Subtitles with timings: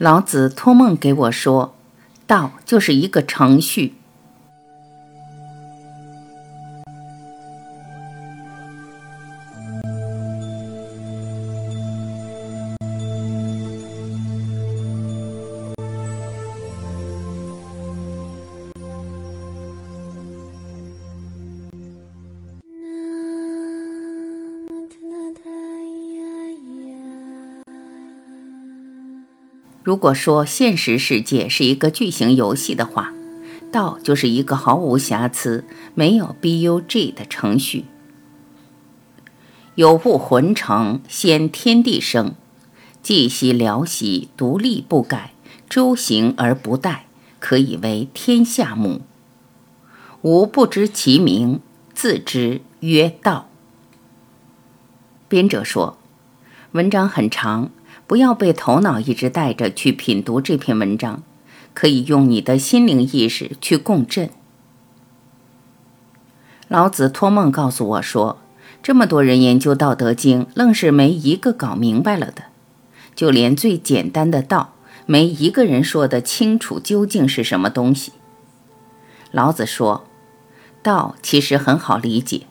[0.00, 1.74] 老子托梦给我说，
[2.24, 3.94] 道就是一个程序。
[29.98, 33.12] 如果说现实世界是一个巨型游戏的话，
[33.72, 35.64] 道就是一个毫无瑕疵、
[35.96, 37.84] 没有 bug 的程序。
[39.74, 42.34] 有物浑成，先天地生，
[43.02, 45.32] 寂兮寥兮，独立不改，
[45.68, 46.98] 周行而不殆，
[47.40, 49.00] 可以为天下母。
[50.22, 51.58] 吾不知其名，
[51.92, 53.48] 自知曰道。
[55.26, 55.98] 编者说，
[56.70, 57.72] 文章很长。
[58.08, 61.22] 不要被头脑一直带着去品读这篇文章，
[61.74, 64.30] 可以用你的心灵意识去共振。
[66.68, 68.38] 老子托梦告诉我说，
[68.82, 72.44] 这么多人研究《道德经》，愣是没一个搞明白了的。
[73.14, 74.72] 就连最简单的道，
[75.04, 78.12] 没一个人说得清楚究竟是什么东西。
[79.30, 80.06] 老子说，
[80.82, 82.42] 道其实很好理解。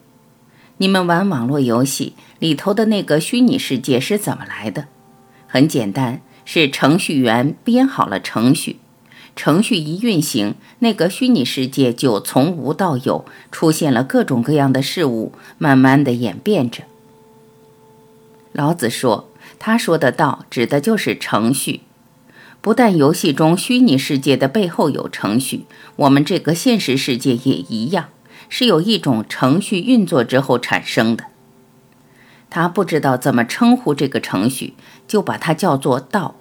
[0.77, 4.85] 你们玩网络游戏里头的那个虚拟世界是怎么来的？
[5.47, 8.77] 很简单，是程序员编好了程序，
[9.35, 16.83] 程序一运行，那个虚拟世界就从无到有，出现了各种各样的事物，慢慢的演变着。
[18.51, 21.81] 老子说，他说的道指的就是程序，
[22.59, 28.09] 不但游戏中虚拟世界的背后有程序，我们这个现实世界也一样，
[28.49, 31.25] 是有一种程序运作之后产生的。
[32.49, 34.73] 他不知道怎么称呼这个程序，
[35.07, 36.35] 就把它叫做道。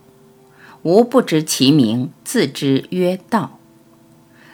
[0.83, 3.59] 吾不知其名，自之曰道。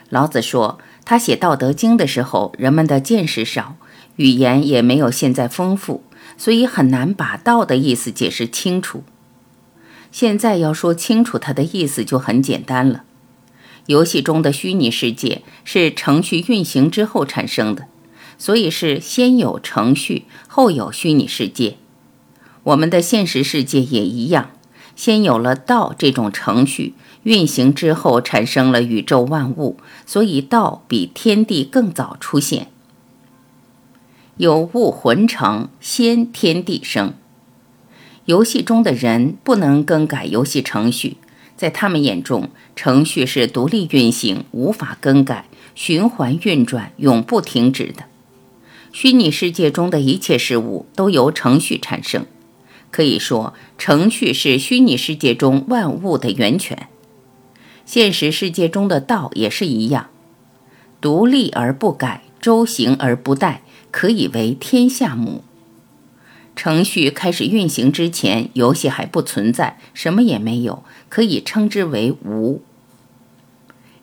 [0.09, 3.75] 老子说，他写《道德经》的时候，人们的见识少，
[4.15, 6.03] 语言也没有现在丰富，
[6.37, 9.03] 所以很难把道的意思解释清楚。
[10.11, 13.03] 现在要说清楚它的意思就很简单了。
[13.87, 17.87] 游戏中的虚拟世界是程序运行之后产生的。
[18.37, 21.77] 所以是先有程序，后有虚拟世界。
[22.63, 24.51] 我们的现实世界也一样，
[24.95, 26.93] 先有了道这种程序
[27.23, 29.77] 运行之后，产生了宇宙万物。
[30.05, 32.67] 所以道比天地更早出现。
[34.37, 37.13] 有物浑成，先天地生。
[38.25, 41.17] 游戏中的人不能更改游戏程序，
[41.57, 45.45] 在他们眼中，程序是独立运行，无法更改，
[45.75, 48.05] 循环运转，永不停止的。
[48.93, 52.25] 虚拟世界中的一切事物都由程序产生，
[52.93, 56.87] 可以说，程序是虚拟世界中万物的源泉。
[57.87, 60.11] 现实世界中的道也是一样，
[61.01, 63.57] 独立而不改，周行而不殆，
[63.89, 65.43] 可以为天下母。
[66.55, 72.61] 程序开始运行之前，游戏还不存在，什么也没有，可以称之为无。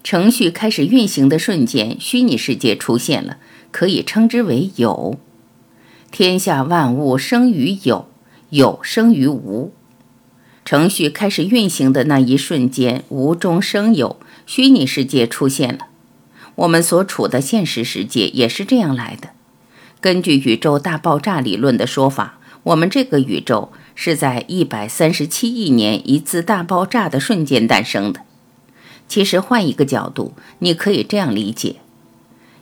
[0.03, 3.37] 程序开始运行的瞬间，虚拟世界出现了。
[3.71, 5.17] 可以称之为有，
[6.11, 8.09] 天下万物生于有，
[8.51, 9.73] 有生于无。
[10.65, 15.87] 程序开始运行的那一瞬间，无中生有，虚拟世界出现了。
[16.57, 19.31] 我们所处的现实世界也是这样来的。
[20.01, 28.21] 根据宇宙大爆炸理论的说法，我们这个宇宙是在一百三十七亿年一次大爆炸的瞬间诞生的。
[29.09, 31.77] 其实换一个角度，你可以这样理解。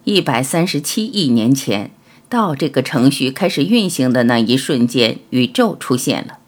[0.04, 1.91] 一百三十七亿年前，
[2.28, 6.39] 道这个程序开始运行的那一瞬间，宇宙出现了。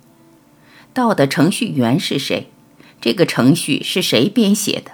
[0.92, 2.48] 道的程序员是谁？
[3.00, 4.92] 这个程序是谁编写的？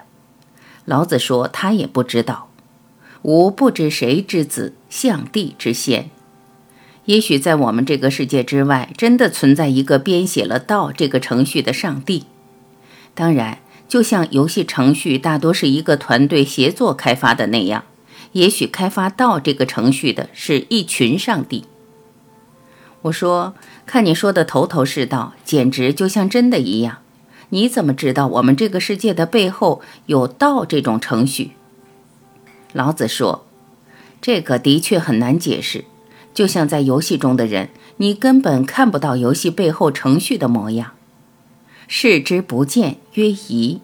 [0.85, 2.49] 老子说他也不知道。
[3.23, 6.11] 吾不知谁之子，象帝之先。
[7.07, 12.27] 也许在我们这个世界之外，真的存在一个编写了道这个程序的上帝。
[13.15, 17.85] 当然，就像游戏程序大多是一个团队协作开发的那样。
[18.33, 21.65] 也许开发道这个程序的是一群上帝。
[23.03, 23.55] 我说，
[23.87, 26.99] 看你说的头头是道，简直就像真的一样。
[27.51, 31.53] 你怎么知道我们这个世界的背后有道这种程序？
[32.73, 33.47] 老子说，
[34.21, 35.85] 这个的确很难解释。
[36.35, 40.91] 就像在游戏中的人，你根本看不到游戏背后程序的模样，
[41.87, 43.81] 视之不见曰夷，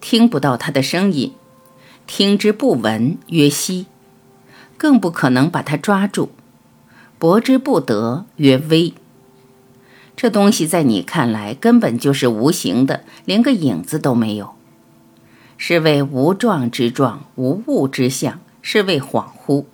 [0.00, 1.32] 听不到他的声音。
[2.06, 3.86] 听之不闻曰希，
[4.76, 6.28] 更不可能把它抓住；
[7.18, 8.92] 博之不得曰微。
[10.14, 14.54] 这东西在你看来根本就是无形的，连个影子都没有，
[15.56, 19.64] 是谓无状之状，无物之象，是谓恍惚。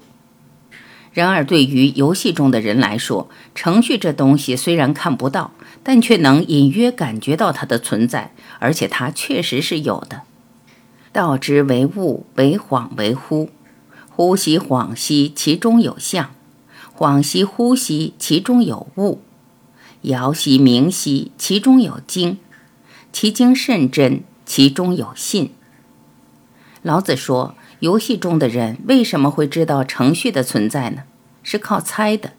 [1.12, 5.50] 然而，对于游戏中的人来说，程序这东西虽然看不到，
[5.82, 10.22] 但却能隐约感觉到它的存在，而且它确实是有的。
[11.12, 13.48] 道之为物，为恍为惚。
[14.08, 16.26] 呼吸恍兮，其中有象；
[16.96, 19.18] 恍兮呼吸，其中有物；
[20.02, 22.38] 摇兮明兮，其中有精。
[23.12, 25.50] 其精甚真，其中有信。
[26.82, 27.54] 老子说。
[27.80, 31.04] 游戏中的人为什么会知道程序的存在呢？
[31.42, 32.34] 是靠猜的，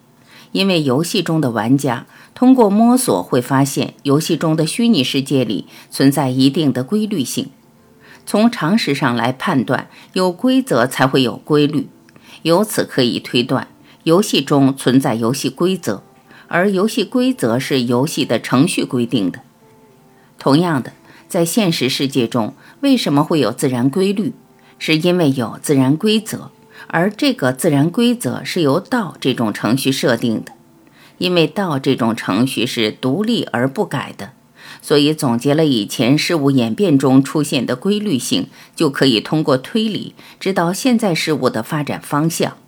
[0.52, 7.50] 因为游戏中的玩家通过摸索会发现，游戏中的虚拟世界里存在一定的规律性。
[8.24, 11.88] 从常识上来判断，有规则才会有规律，
[12.42, 13.68] 由此可以推断，
[14.04, 16.02] 游戏中存在游戏规则，
[16.48, 19.40] 而游戏规则是游戏的程序规定的。
[20.38, 20.92] 同样的，
[21.28, 24.32] 在现实世界中，为什么会有自然规律？
[24.78, 26.50] 是因为有自然规则，
[26.88, 30.52] 而这个自然规则是由道这种程序设定的。
[31.18, 34.32] 因为道这种程序是独立而不改的，
[34.82, 42.58] 所以总结了以前事物演变中出现的规律性，就可以通过推理知道现在事物的发展方向，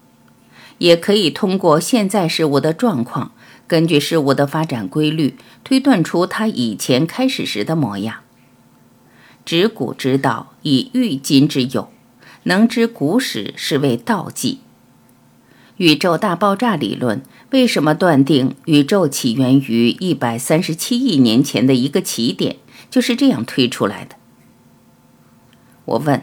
[0.78, 3.32] 也可以通过现在事物的状况，
[3.66, 8.18] 根据事物的发展规律推断出它以前开始时的模样。
[9.44, 11.90] 执古之道，以御今之有。
[12.44, 14.60] 能知古史是为道纪。
[15.78, 22.56] 宇宙大爆炸理论为什么断定宇宙起源于一百三十七亿年前的一个起点？
[22.90, 24.14] 就是这样推出来的。
[25.84, 26.22] 我问：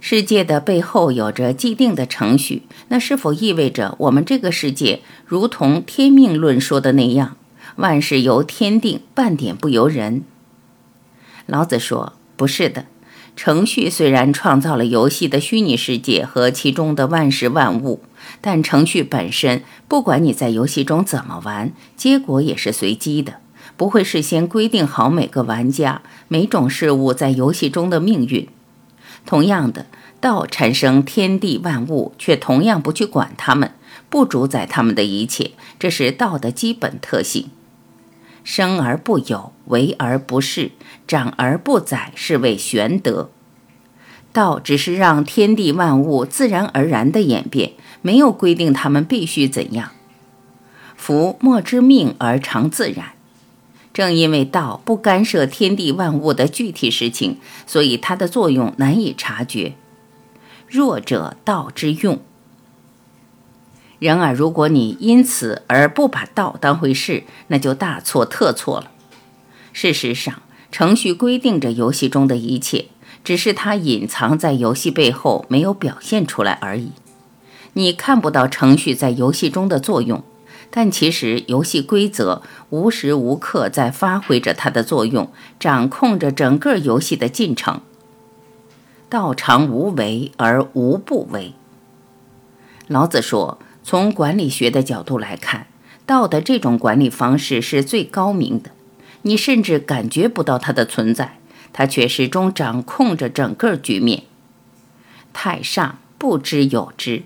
[0.00, 7.36] 世界的背后有着既定的程序，那是否意味着我们这个世界如同天命论说的那样，
[7.76, 10.24] 万事由天定，半点不由人？
[11.44, 12.86] 老子说：不是的。
[13.44, 18.00] 程序虽然创造了游戏的虚拟世界和其中的万事万物，
[18.40, 23.40] 但程序本身，不管你在游戏中怎么玩，结果也是随机的，
[23.76, 28.46] 不会事先规定好每个玩家、每种事物在游戏中的命运。
[29.26, 29.86] 同样的，
[30.20, 33.72] 道产生天地万物，却同样不去管它们，
[34.08, 35.50] 不主宰它们的一切，
[35.80, 37.50] 这是道的基本特性。
[38.44, 40.70] 生而不有，为而不恃，
[41.06, 43.30] 长而不宰，是谓玄德。
[44.32, 49.90] 道只是让天地万物自然而然的演变，没有规定他们必须怎样。
[50.96, 53.12] 夫莫之命而常自然。
[53.92, 57.36] 正因为道不干涉天地万物的具体事情，
[57.66, 59.74] 所以它的作用难以察觉。
[60.66, 62.18] 弱者道之用。
[64.02, 68.90] 然而，如果你因此而不把道当回事，那就大错特错了。
[69.72, 72.86] 事实上，程序规定着游戏中的一切，
[73.22, 76.90] 只是它隐藏在游戏背后，没有表现出来而已。
[77.74, 80.24] 你看不到程序在游戏中的作用，
[80.68, 87.80] 但其实游戏规则无时无刻在发挥着它的作用，掌控着整个游戏的进程。
[89.08, 91.54] 道常无为而无不为。
[92.88, 93.60] 老子说。
[93.82, 95.66] 从管理学的角度来看，
[96.06, 98.70] 道的这种管理方式是最高明的。
[99.22, 101.38] 你甚至感觉不到它的存在，
[101.72, 104.24] 它却始终掌控着整个局面。
[105.32, 107.22] 太上不知有之。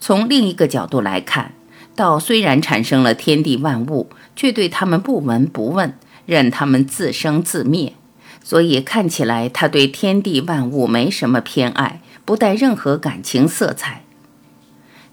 [0.00, 1.52] 从另一个角度来看，
[1.94, 7.94] 道虽然产生了天地万物，却对他们不闻不问，任他们自生自灭。
[8.42, 14.02] 所以看起来，他对天地万物没什么偏爱，不带任何感情色彩。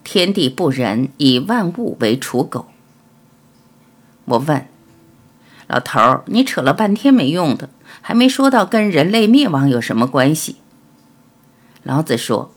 [0.03, 2.67] 天地不仁，以万物为刍狗。
[4.25, 4.65] 我问
[5.67, 7.69] 老头儿：“你扯了半天没用的，
[8.01, 10.55] 还没说到跟人类灭亡有什么关系？”
[11.83, 12.51] 老子说：“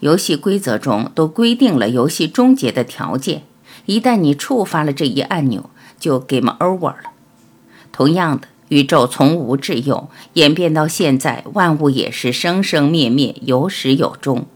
[0.00, 3.44] 游戏规则中都规定了游戏终结的条件，
[3.86, 7.12] 一旦你触发了这一按钮，就 game over 了。
[7.92, 14.46] 同样的，宇宙从无至有，演变到现在，万物也是生生灭灭，有始有终。”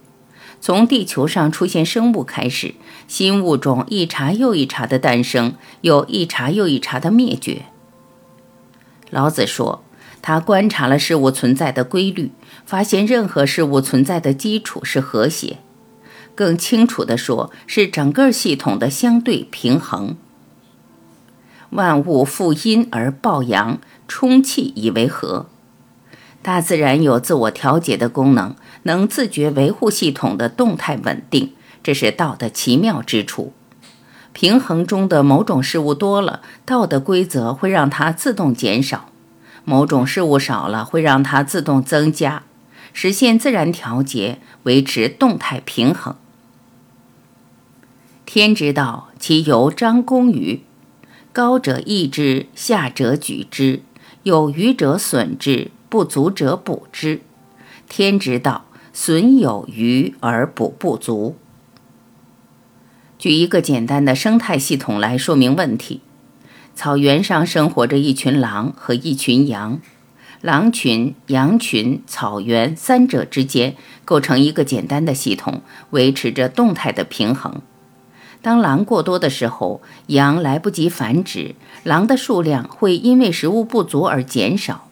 [0.65, 2.75] 从地球上出现生物开始，
[3.07, 7.67] 新物种一茬又一茬的诞生，又一茬又一茬的灭绝。
[9.11, 9.85] 老子说，
[10.23, 12.33] 他观察了事物存在的规律，
[12.65, 15.59] 发现任何事物存在的基础是和谐，
[16.35, 20.17] 更清楚地说，是整个系统的相对平衡。
[21.69, 23.79] 万物负阴而抱阳，
[24.09, 25.45] 充气以为和。
[26.45, 33.55] 大自然有自我调节的功能，能自觉维护系统的动态稳定，这是道的奇妙之处。
[34.35, 39.09] 平衡中的某种事物多了，道的规则会让它自动减少；
[39.65, 42.43] 某种事物少了，会让它自动增加，
[42.93, 46.15] 实现自然调节，维持动态平衡。
[48.27, 50.63] 天之道，其由张弓于
[51.33, 53.81] 高者抑之，下者举之，
[54.25, 57.21] 有余者损之，不足者补之。
[57.89, 61.37] 天之道，损有余而补不足。
[63.17, 66.01] 举一个简单的生态系统来说明问题：
[66.75, 69.81] 草原上生活着一群狼和一群羊，
[70.41, 77.63] 狼群、羊群、草原三者之间构成一个简单的系统，维持着动态的平衡。
[78.43, 84.91] 当狼过多的时候，羊来不及繁殖，狼的数量会因为食物不足而减少；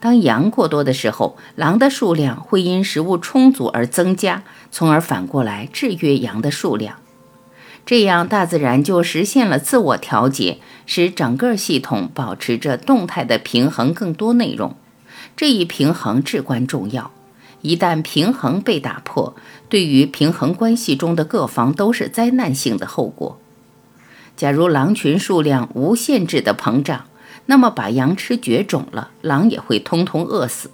[0.00, 6.96] 当羊过多的时候，狼的数量会因食物充足而增加，从而反过来制约羊的数量。
[7.84, 13.94] 这样，大自然就实现了自我调节，使整个系统保持着动态的平衡。
[13.94, 14.76] 更多内容，
[15.36, 17.10] 这一平衡至关重要。
[17.62, 19.34] 一旦平衡被打破，
[19.68, 23.40] 对于平衡关系中的各方都是灾难性的后果。
[24.36, 27.06] 假如狼群数量无限制的膨胀，
[27.50, 30.70] 那么把羊吃绝种了，狼也会通通饿死。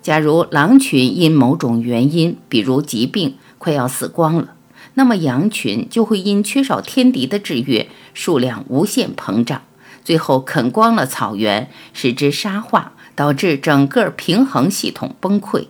[0.00, 4.54] 假如狼群因某种原因，比如疾病，快要死光了。
[4.94, 9.60] 那么羊群就会因缺少天敌的制约，数量无限膨胀，
[10.02, 15.66] 最后啃光了草原，使之沙化，导致整个平衡系统崩溃。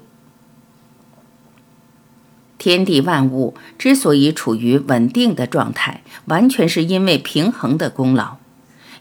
[2.56, 8.36] 天地万物之所以处于稳定的状态，完全是因为平衡的功劳。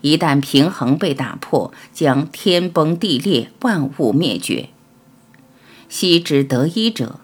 [0.01, 4.69] 一旦平衡被打破，将天崩地裂，万物灭绝。
[5.87, 7.19] 昔之得一者，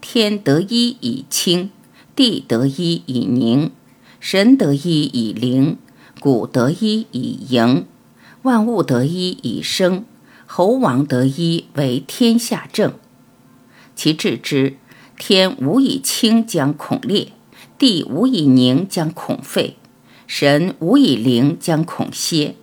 [0.00, 1.70] 天得一以清。
[2.16, 3.72] 地得一以宁，
[4.20, 5.76] 神得一以灵，
[6.20, 7.86] 谷得一以盈，
[8.42, 10.04] 万物得一以生，
[10.46, 12.94] 猴王得一为天下正。
[13.96, 14.76] 其治之，
[15.18, 17.32] 天无以清将恐裂，
[17.76, 19.76] 地无以宁将恐废，
[20.26, 22.54] 神无以灵将恐歇，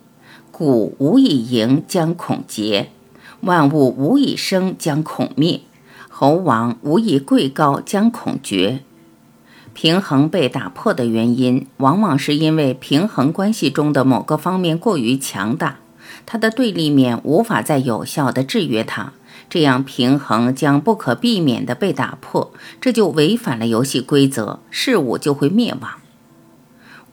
[0.52, 2.90] 谷无以盈将恐竭，
[3.42, 5.62] 万物无以生将恐灭，
[6.10, 8.80] 猴王无以贵高将恐绝。
[9.74, 15.78] 平衡被打破的原因，往往是因为平衡关系中的某个方面过于强大，
[16.26, 19.14] 它的对立面无法再有效地制约它，
[19.50, 22.52] 这样平衡将不可避免地被打破，
[22.82, 26.01] 这就违反了游戏规则，事物就会灭亡。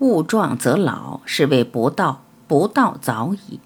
[0.01, 3.61] 物壮则老，是谓不道，不道早已。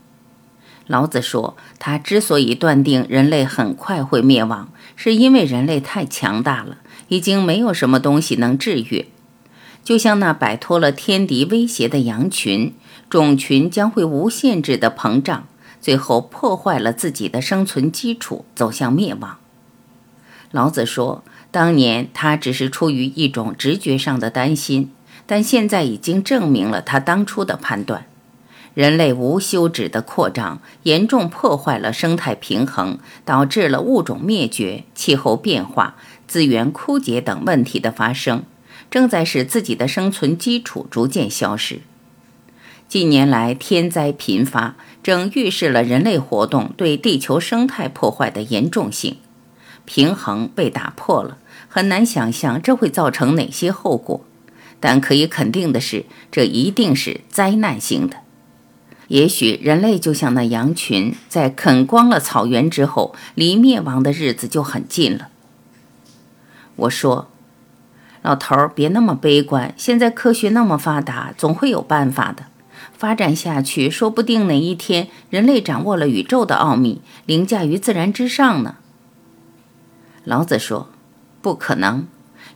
[0.87, 6.79] 老子说，他之所以断定人类很快会灭亡，是因为人类太强大了。
[7.09, 9.07] 已经没有什么东西能制约，
[9.85, 12.73] 就像那摆脱了天敌威胁的羊群，
[13.11, 15.47] 种群将会无限制的膨胀，
[15.79, 19.37] 最后破坏了自己的生存基础，走向灭亡。
[20.51, 24.91] 老子说，当年他只是出于一种直觉上的担心，
[25.26, 28.07] 但现在已经证明了他当初的判断。
[28.75, 35.97] 人类无休止的扩张，严重破坏了生态平衡，导致了物种灭绝、气候变化。
[36.26, 38.45] 资源枯竭等问题的发生，
[38.91, 41.83] 正在使自己的生存基础逐渐消失。
[42.88, 49.19] 近年来天灾频发，正预示了人类活动对地球生态破坏的严重性。
[49.85, 51.37] 平衡被打破了，
[51.69, 54.25] 很难想象这会造成哪些后果。
[54.83, 58.17] 但可以肯定的是，这一定是灾难性的。
[59.07, 65.29] 也许人类就像那羊群，在啃光了草原之后，离灭亡的日子就很近了。
[66.75, 67.31] 我说
[68.23, 69.73] ：“老头，别那么悲观。
[69.77, 72.47] 现在科学那么发达，总会有办法的。
[72.93, 78.77] 发展下去，说不定哪一天人类掌握了宇宙的奥秘，凌驾于自然之上呢。”
[80.25, 80.89] 老子说
[81.41, 82.09] ：“不可能。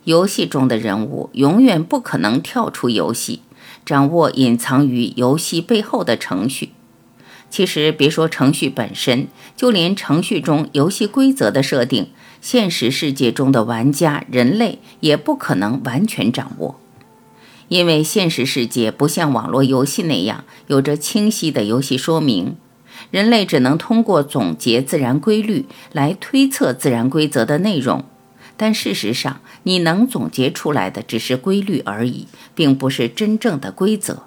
[0.07, 3.41] 游戏中的人物永远不可能跳出游戏，
[3.85, 6.71] 掌握隐藏于游戏背后的程序。
[7.51, 12.11] 其实，别说程序本身，就连程序中游戏规则的设定。”
[12.41, 16.79] 现实世界中的玩家人类也不可能完全掌握，
[17.67, 22.57] 因为现实世界不像网络游戏那样有着清晰的游戏说明，
[23.11, 28.05] 人类只能通过总结自然规律来推测自然规则的内容。
[28.57, 34.23] 但事实上，你能总结出来的只是规律而已，并不是真正的规则。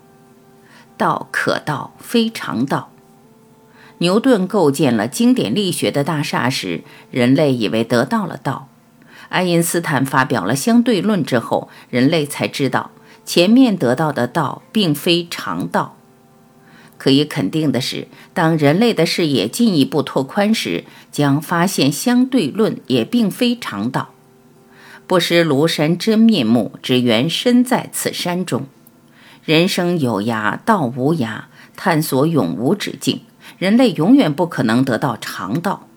[0.98, 2.92] 道可道，非常道。
[4.00, 8.68] 牛顿构建了经典力学的大厦时，人类以为得到了道；
[9.30, 12.92] 爱因斯坦发表了相对论之后，人类才知道，
[13.26, 15.96] 前面得到的道并非常道。
[16.98, 24.14] 可以肯定的是，当人类的视野进一步拓宽时，将发现相对论也并非常道。
[25.10, 28.68] 不识庐山真面目，只缘身在此山中。
[29.44, 33.22] 人生有涯，道无涯，探索永无止境。
[33.58, 35.88] 人类永远不可能得到常道。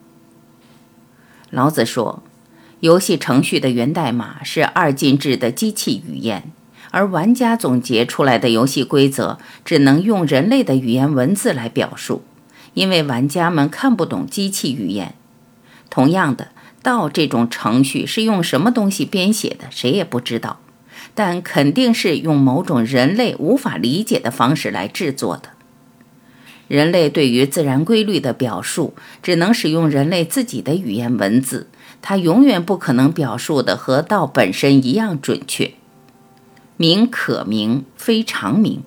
[1.50, 2.22] 老子说，
[2.80, 6.50] 游戏程序的源代码是二进制的机器语言，
[6.90, 12.22] 而玩家总结出来的游戏规则只能用人类的语言文字来表述，
[12.72, 15.14] 因为玩家们看不懂机器语言。
[15.90, 16.48] 同样的。
[16.82, 20.58] 道这种程序是用什么东西编写的，谁也不知道，
[21.14, 25.50] 但肯定是用某种人类无法理解的方式来制作的。
[26.68, 31.68] 人类对于自然规律的表述，只能使用人类自己的语言文字，
[32.00, 35.72] 它永远不可能表述的和道本身一样准确。
[36.78, 38.82] 名可名，非常名。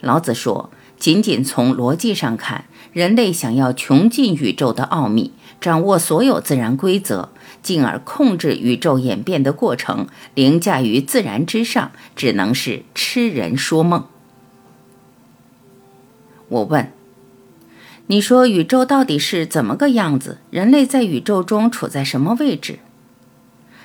[0.00, 5.32] 老子说，仅仅从逻辑上看，人类想要穷尽宇宙的奥秘。
[5.64, 7.30] 掌握所有自然规则，
[7.62, 14.04] 进而控制宇宙演变的过程，凌驾于自然之上，只能是痴人说梦。
[16.50, 16.92] 我问
[18.08, 20.36] ：“你说宇宙到底是怎么个样子？
[20.50, 22.80] 人类在宇宙中处在什么位置？”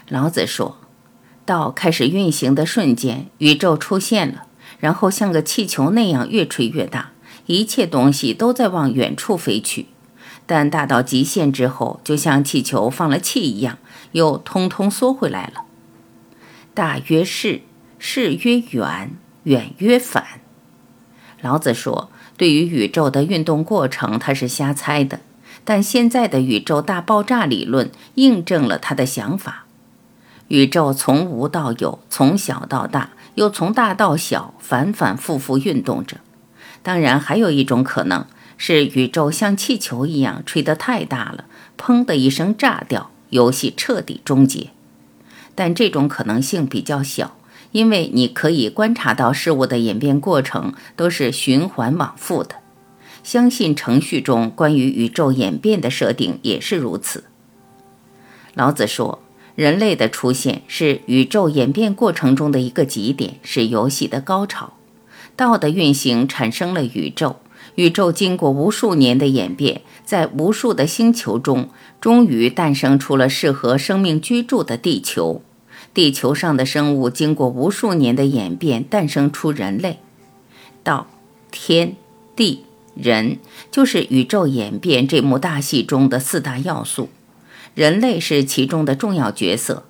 [0.09, 0.79] 老子说
[1.47, 4.47] ：“道开始运行的瞬间，宇宙出现了，
[4.79, 7.11] 然后像个气球那样越吹越大，
[7.45, 9.85] 一切东西都在往远处飞去。”
[10.49, 13.77] 但大到极限之后，就像气球放了气一样，
[14.13, 15.65] 又通通缩回来了。
[16.73, 17.61] 大曰是，
[17.99, 19.11] 是曰远，
[19.43, 20.41] 远曰反。
[21.39, 25.19] 老子说，对于宇宙的运动过程，他是瞎猜的。
[25.63, 29.65] 但现在的宇宙大爆炸理论印证了他的想法：
[30.47, 36.17] 宇宙从无到有，从小到大，又从大到小，反反复复运动着。
[36.81, 38.25] 当然，还有一种可能。
[38.59, 41.45] 是宇宙像气球一样吹得太大了，
[41.77, 44.67] 砰的一声炸掉，游戏彻底终结。
[45.55, 47.37] 但这种可能性比较小，
[47.71, 52.57] 因为你可以观察到事物的演变过程都是循环往复的。
[53.23, 57.23] 相信程序中关于宇宙演变的设定也是如此。
[58.55, 59.21] 老子说，
[59.55, 64.73] 人类的出现是宇宙演变过程中的一个极点，是游戏的高潮。
[65.37, 67.37] 道的运行产生了宇宙。
[67.75, 71.69] 宇宙经过无数年的演变，在无数的星球中，
[72.01, 75.41] 终于诞生出了适合生命居住的地球。
[75.93, 79.99] 地球上的生物经过无数年的演变，诞生出人类。
[80.83, 81.07] 道、
[81.51, 81.95] 天、
[82.35, 83.39] 地、人，
[83.71, 87.09] 就是宇宙演变这幕大戏中的四大要素。
[87.75, 89.85] 人类是其中的重要角色。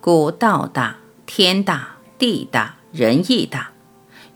[0.00, 3.70] 故道大，天大，地大，人亦大。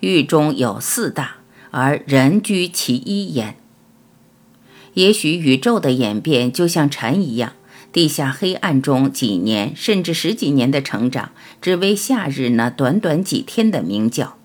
[0.00, 1.39] 域中有四大。
[1.70, 3.56] 而人居其一焉。
[4.94, 7.52] 也许宇宙的演变就像蝉一样，
[7.92, 11.30] 地下黑暗中几年甚至十几年的成长，
[11.62, 14.36] 只为夏日那短短几天的鸣叫。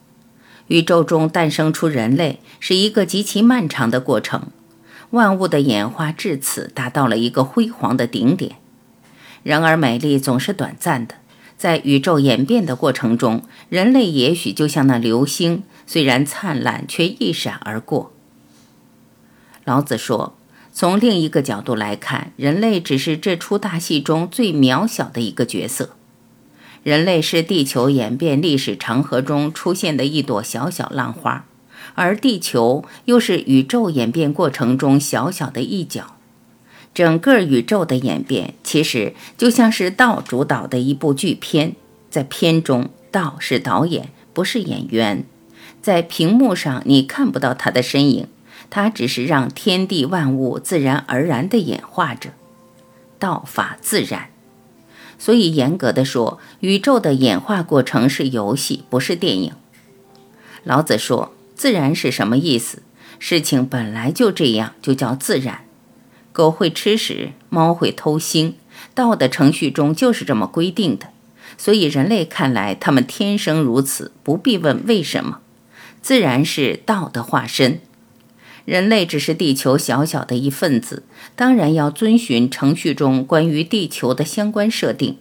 [0.67, 4.47] 宇宙中诞生出人类是一个极其漫长的过程，
[5.11, 8.55] 万物的演化至此达到了一个辉煌的顶点。
[9.43, 11.15] 然而，美丽总是短暂的，
[11.55, 15.63] 在宇宙演变的过程中，人类也许就像那流星。
[15.87, 18.11] 虽然灿烂，却一闪而过。
[19.63, 20.35] 老子说
[20.71, 25.91] ：“从另一个角度来看，人类只是这出大戏中最渺小的一个角色。
[26.83, 31.45] 人类是地球演变历史长河中出现的一朵小小浪花，
[31.95, 36.15] 而地球又是宇宙演变过程中小小的一角。
[36.93, 41.75] 整个宇宙的演变，其实就像是道主导的一部剧片，
[42.09, 45.25] 在片中，道是导演，不是演员。”
[45.85, 48.27] 在屏幕上，你看不到他的身影，
[48.71, 52.31] 他只是让天地万物自然而然地演化着，
[53.19, 54.29] 道法自然。
[55.19, 59.53] 所以严格的说，宇宙的演化过程是游戏，不是电影。
[60.63, 62.81] 老子说：“自然是什么意思？
[63.19, 65.65] 事情本来就这样，就叫自然。
[66.33, 68.53] 狗会吃屎，猫会偷腥，
[68.95, 71.09] 道的程序中就是这么规定的。
[71.59, 75.41] 所以人类看来，他们天生如此，不必问为什么。”
[76.05, 77.79] 自然是道的化身，
[78.63, 81.01] 人类只是地球小小的一份子，
[81.35, 85.17] 当然要遵循程序中关于地球的相关设定。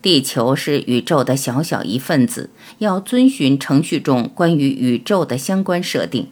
[0.00, 2.48] 地球是宇宙的小小一份子，
[2.78, 6.28] 要遵循程序中关于宇宙的相关设定。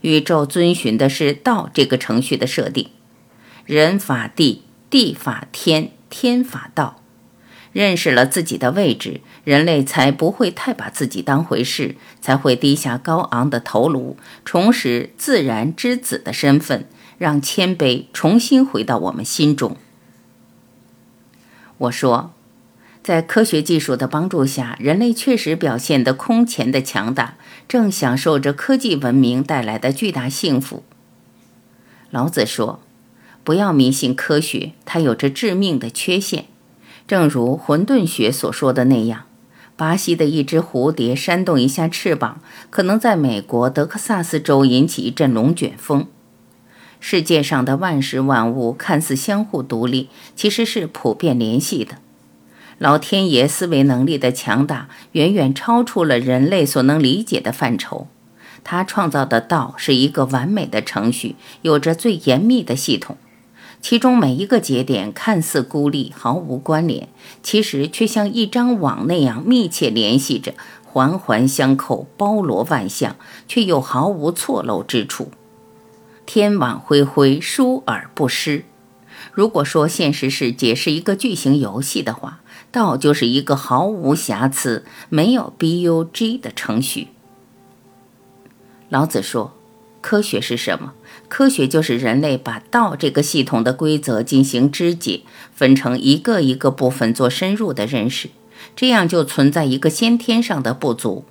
[0.00, 2.88] 宇宙遵循的是道这个程序的设定。
[3.64, 7.01] 人法地，地法天，天法道。
[7.72, 16.86] 认识了自己的位置，人类才不会太把自己当回事，才会低下高昂的头颅，重拾自然之子的身份，
[17.18, 19.76] 让谦卑重新回到我们心中。
[21.78, 22.32] 我说，
[23.02, 30.84] 在科学技术的帮助下，人类确实表现得空前的强大，正享受着科技文明带来的巨大幸福。
[32.10, 32.80] 老子说
[33.42, 36.44] ：“不要迷信科学，它有着致命的缺陷。
[37.12, 39.24] 正如混沌学所说的那样，
[39.76, 46.06] 巴西的一只蝴蝶扇动一下翅膀，可能在美国德克萨斯州引起一阵龙卷风。
[47.00, 51.98] 世界上的万事万物看似相互独立，其实是普遍联系的。
[52.78, 58.06] 老天爷思维能力的强大，远远超出了人类所能理解的范畴。”
[58.64, 63.18] 他创造的道是一个完美的程序，有着最严密的系统，
[63.82, 67.08] 其中每一个节点看似孤立，毫无关联，
[67.42, 73.16] 其实却像一张网那样密切联系着，环环相扣，包罗万象，
[73.48, 75.32] 却又毫无错漏之处。
[76.24, 78.64] 天网恢恢，疏而不失。
[79.32, 82.40] 如果说现实世界是一个巨型游戏的话，
[82.70, 87.08] 道就是一个毫无瑕疵、没有 bug 的程序。
[88.88, 89.54] 老子说
[90.00, 90.94] ：“科学是什么？
[91.32, 95.22] 科学就是人类把道这个系统的规则进行肢解，
[95.54, 98.28] 分成一个一个部分做深入的认识。
[98.76, 101.24] 这样就存在一个先天上的不足。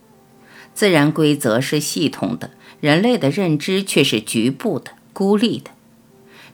[0.74, 5.70] 自然规则是系统的，人类的认知却是局部的、孤立的。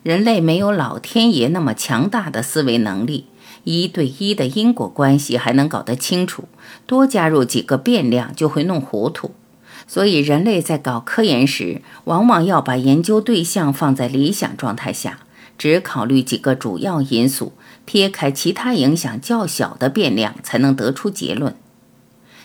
[0.02, 3.24] 人类没有老天爷那么强大的思维能力，
[3.64, 6.44] 一对一的因果关系还能搞得清楚，
[6.86, 9.30] 多加入几个变量就会弄糊涂。”
[9.90, 15.20] 所以，人类在搞科研时，往往要把研究对象放在理想状态下，
[15.56, 17.54] 只考虑几个主要因素，
[17.86, 21.56] 撇开其他影响较小的变量，才能得出结论。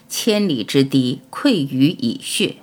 [0.08, 2.56] 千里之堤，溃于蚁穴。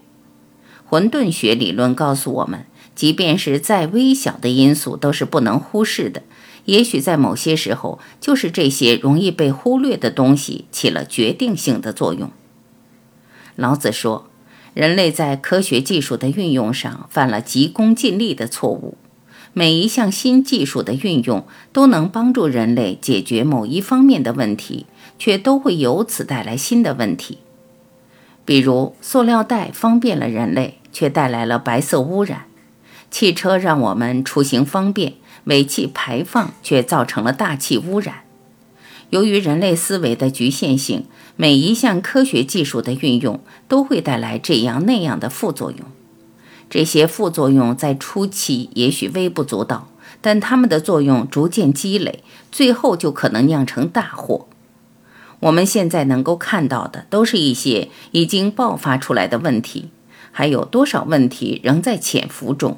[0.86, 2.64] 混沌学理论告诉我们，
[2.94, 6.22] 即便是再微小的因素，都是不能忽视的。
[6.64, 12.30] 也许在某些时候，就是这些容易被忽略的东西起了决定性的作用。
[13.56, 14.29] 老子说。
[14.74, 18.96] 人类在科学技术的运用上犯了急功近利的错误。
[19.52, 24.86] 每一项新技术的运用都能帮助人类解决某一方面的问题，
[25.18, 27.38] 却都会由此带来新的问题。
[28.44, 32.42] 比如，塑料袋方便了人类，却带来了白色污染；
[33.10, 38.22] 汽车让我们出行方便，尾气排放却造成了大气污染。
[39.10, 41.04] 由于人类思维的局限性。
[41.36, 45.86] 每一项科学技术的运用都会带来这样那样的副作用，
[46.68, 49.88] 这些副作用在初期也许微不足道，
[50.20, 54.48] 但它们的作用逐渐积累，最后就可能酿成大祸。
[55.38, 59.88] 我们现在能够看到的都是一些已经爆发出来的问题，
[60.30, 62.76] 还有多少问题仍在潜伏中？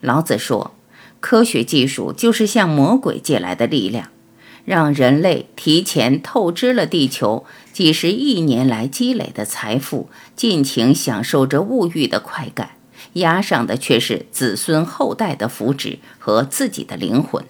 [0.00, 0.72] 老子说，
[1.20, 4.11] 科学技术就是向魔鬼借来的力量。
[4.64, 12.72] 让人类提前透支了地球几十亿年来积累的财富，尽情享受着物欲的快感，
[13.14, 17.44] 压上的却是子孙后代的福祉和自己的灵魂。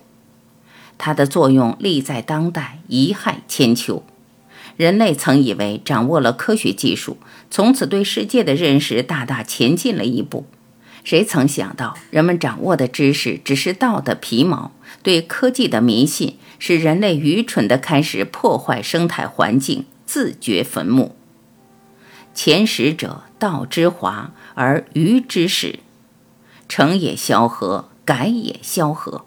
[0.96, 4.04] 它的作用利在当代，贻害千秋。
[4.76, 7.18] 人类曾以为掌握了科学技术，
[7.50, 10.46] 从此对世界的认识大大前进了一步。
[11.04, 14.70] 谁曾想到，人们掌握的知识只是道的皮毛，
[15.02, 16.36] 对科技的迷信。
[16.64, 21.16] 使人类愚蠢地开始破坏生态环境，自掘坟墓。
[22.34, 25.80] 前识者，道之华而愚之始，
[26.68, 29.24] 成也萧何，改也萧何。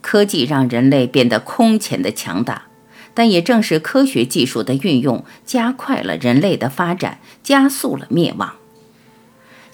[0.00, 2.62] 科技让人类变得空前的强大，
[3.12, 8.54] 但也正是科学技术的运用，加快了人类的发展，加速了灭亡。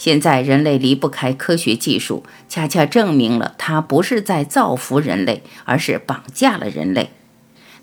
[0.02, 7.10] 现在人类离不开科学技术，恰恰证明了它不是在造福人类，而是绑架了人类。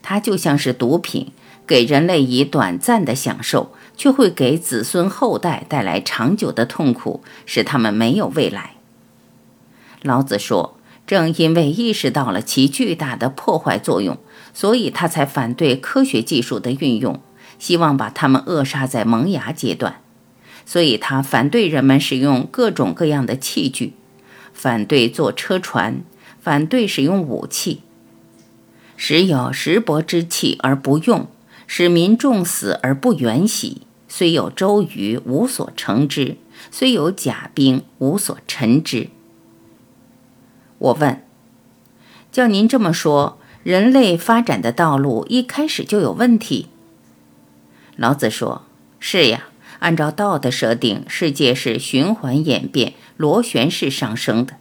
[0.02, 1.32] 它就像是毒品，
[1.66, 8.72] 给人类以短暂的享受，却会给子孙后代带来长久的痛苦，使他们没有未来。
[10.02, 10.78] 老子说，
[11.08, 14.18] 正因为意识到了其巨大的破坏作用，
[14.54, 17.22] 所以他才反对科学技术的运用，
[17.58, 20.02] 希望把它们扼杀在萌芽阶段。
[20.70, 23.94] 所以他反对人们使用各种各样的器具，
[24.54, 26.04] 反对坐车船，
[26.40, 27.82] 反对使用武器。
[28.96, 31.26] 时有石帛之器而不用，
[31.66, 33.82] 使民众死而不远徙。
[34.08, 36.36] 虽有周瑜，无所成之；
[36.70, 39.10] 虽有甲兵，无所陈之。
[40.78, 41.24] 我问：
[42.32, 46.68] 叫您这么说，人类发展的道路一开始就有问题。
[47.96, 48.66] 老子说
[49.00, 49.48] ：“是呀，
[49.80, 54.56] 按照道的设定，世界是循环演变、螺旋式上升的。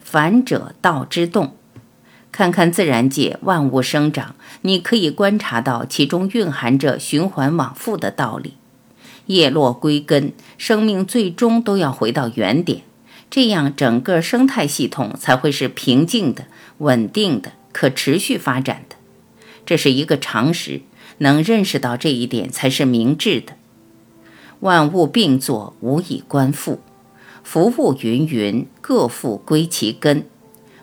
[0.00, 1.56] 反者道之动。
[2.30, 8.54] 看看自然界万物生长，你可以观察到其中蕴含着循环往复的道理。
[9.26, 12.82] 叶落归根，生命最终都要回到原点，
[13.30, 16.46] 这样整个生态系统才会是平静的、
[16.78, 18.96] 稳定的。”可持续发展的，
[19.64, 20.82] 这是一个常识，
[21.18, 23.54] 能认识到这一点才是明智的。
[24.62, 26.78] 万物并作，无以观复。
[27.42, 30.24] 福物芸芸，各复归其根。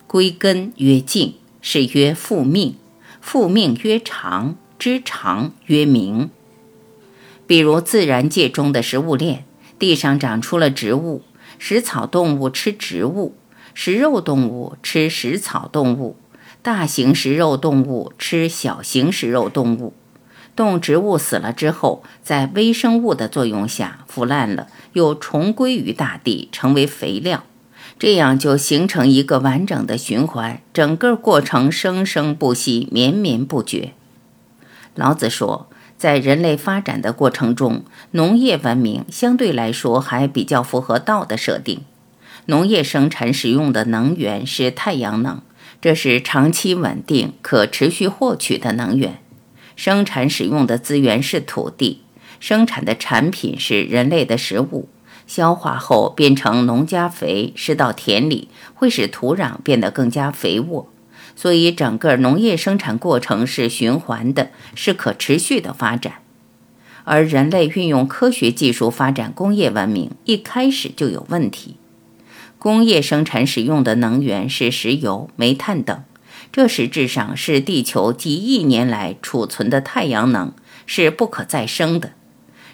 [0.05, 2.75] 归根曰静，是曰复命。
[3.21, 6.29] 复命曰长，知长曰明。
[7.47, 9.45] 比如自然界中的食物链，
[9.79, 11.21] 地上长出了植物，
[11.57, 13.33] 食草动物吃植物，
[13.73, 16.17] 食肉动物吃食草动物。
[16.61, 19.93] 大型食肉动物吃小型食肉动物，
[20.55, 27.43] 动植物死了之后，在微生物的作用下腐烂了，又重归于大地，成为肥料，
[27.97, 33.93] 这样就形成一个完整的循环，整个过程生生不息，绵绵不绝。
[34.95, 41.81] 老子说，在人类发展的过程中，农业文明相对来说还比较符合道的设定，
[42.47, 45.41] 农业生产使用的能源是太阳能。
[45.81, 49.19] 这是长期稳定、可持续获取的能源，
[49.79, 52.01] 生产使用的资源是土地，
[52.41, 54.89] 生产的产品是人类的食物，
[55.25, 60.89] 消化后变成农家肥，施到田里会使土壤变得更加肥沃，
[61.33, 66.15] 所以整个农业生产过程是循环的，是可持续的发展。
[67.05, 71.77] 而人类运用科学技术发展工业文明，一开始就有问题。
[72.57, 76.03] 工业生产使用的能源是石油、煤炭等，
[76.51, 80.51] 这实质上是地球几亿年来储存的太阳能，
[80.85, 82.13] 是不可再生的。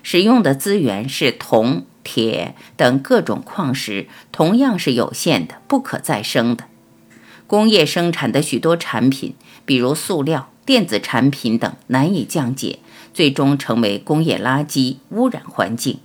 [0.01, 6.65] 使用的资源是铜、铁等各种矿石，同样是有限的、不可再生的。
[7.47, 9.35] 工业生产的许多产品，
[9.65, 12.79] 比如塑料、电子产品等，难以降解，
[13.13, 15.99] 最终成为工业垃圾，污染环境。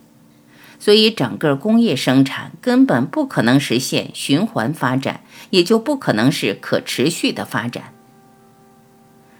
[0.81, 7.93] 所以，整个工业生产根本不可能实现循环发展，也就不可能是可持续的发展。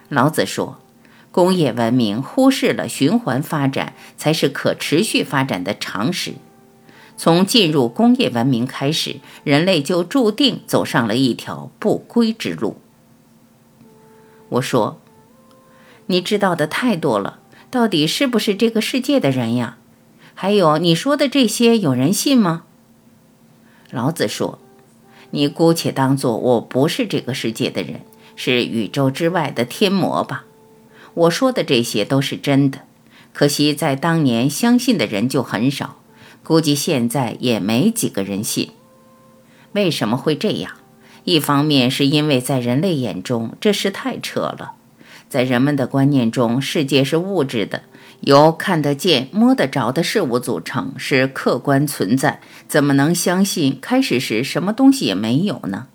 [0.07, 0.79] 老子说，
[1.31, 6.35] 工业文明忽视了循环发展才是可持续发展的常识。
[7.17, 12.79] 从进入工业文明开始，人类就注定走上了一条不归之路。
[14.49, 15.01] 我说，
[16.05, 17.39] 你知道的太多了，
[17.71, 19.77] 到底是不是这个世界的人呀？
[20.33, 22.63] 还有你说的这些，有人信吗？
[23.91, 24.57] 老子说
[25.31, 28.01] ：“你姑且当做我不是这个世界的人，
[28.35, 30.45] 是宇宙之外的天魔吧。
[31.13, 32.79] 我说的这些都是真的，
[33.33, 35.97] 可惜在当年相信的人就很少，
[36.43, 38.71] 估计现在也没几个人信。
[39.73, 40.71] 为什么会这样？
[41.25, 44.71] 一方面是因为在人类眼中这事太扯了，
[45.29, 47.83] 在人们的观念中，世界是物质的。”
[48.21, 55.87] 由看得见、摸得着的事物组成，是客观存在，怎么能相信开始时什么东西也没有呢？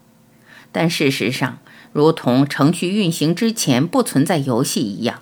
[0.73, 1.59] 但事实上，
[1.93, 5.21] 如同程序运行之前不存在游戏一样，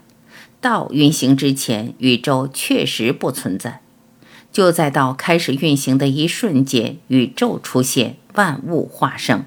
[0.60, 3.80] 道运行之前，宇宙确实不存在。
[4.50, 9.44] 就在道开始运行的一瞬间，宇宙出现，万物化生。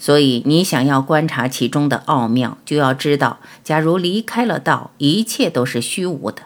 [0.00, 6.42] 所以，你想要观察其中的奥妙，就要知道，假如离开了道，一切都是虚无的。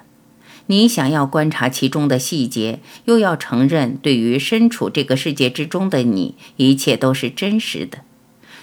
[0.66, 7.98] 你想要观察其中的细节，又要承认，对于身处这个世界之中的你，一切都是真实的。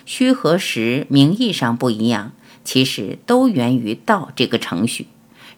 [0.06, 2.32] 虚和实名义上不一样，
[2.64, 5.08] 其实都源于道这个程序。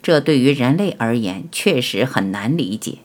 [0.01, 2.97] 这对于人类而言，确实很难理解。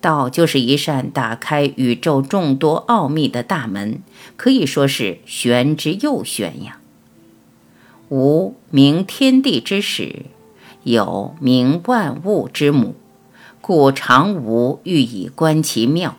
[0.00, 4.02] 道就是一扇打开宇宙众多奥秘的大门，
[4.36, 6.80] 可以说是玄之又玄呀。
[8.08, 10.26] 无名天地之始。
[10.90, 12.94] 有名万物之母，
[13.60, 16.16] 故常无欲以观其妙，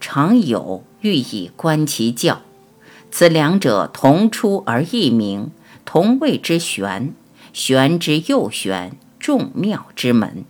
[0.00, 2.42] 常有欲以观其教。
[3.10, 5.50] 此两者同出而异名，
[5.84, 7.14] 同谓之玄。
[7.52, 10.44] 玄之又玄，众妙之门。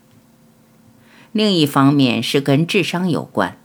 [1.33, 3.57] 另一方面是跟智商有关。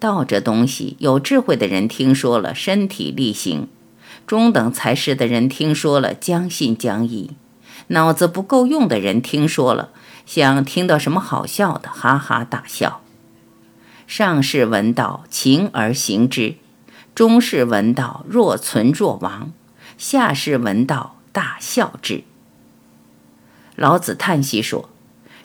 [0.00, 3.66] 道这东西，有智慧的人听说了，身体力行；
[4.26, 7.32] 中等才识的人听说了，将信将疑。
[7.88, 9.90] 脑子不够用的人听说了，
[10.26, 13.00] 想听到什么好笑的，哈哈大笑。
[14.06, 16.54] 上士闻道，勤而行之；
[17.14, 19.52] 中士闻道，若存若亡；
[19.98, 22.24] 下士闻道，大笑之。
[23.76, 24.88] 老子叹息说：“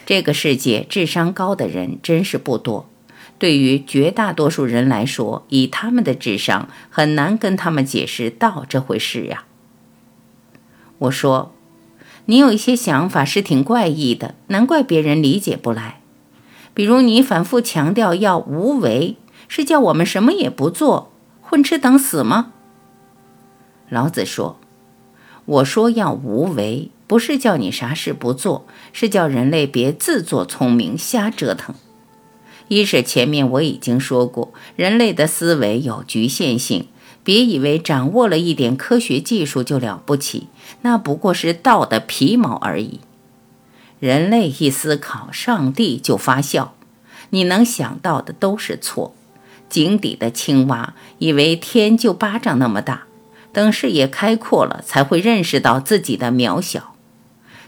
[0.06, 2.90] 这个世界智商高的人真是不多。
[3.38, 9.44] 对于绝大多数人来说，以他们的智商，很难跟他们解释道这回事呀。”
[11.00, 11.54] 我说
[12.26, 16.00] ：“你有一些想法是挺怪异的，难怪别人理解不来。
[16.74, 22.54] 比如你反复强调要无为，是叫我们什么也不做，混吃等死吗？”
[23.90, 24.58] 老子说
[25.46, 31.76] ：“我说要无为，不是叫你啥事不做，是叫人类别自作聪明瞎折腾。
[32.70, 36.88] 一是前面我已经说过，人类的思维有局限性，
[37.24, 40.48] 别以为掌握了一点科学技术就了不起，
[40.82, 43.00] 那不过是道的皮毛而已。
[44.00, 46.76] 人类一思考，上帝就发笑，
[47.30, 49.16] 你能想到的都是错。
[49.70, 53.04] 井底的青蛙以为天就巴掌那么大。”
[53.54, 56.96] 等视野开阔了，才会认识到自己的渺小。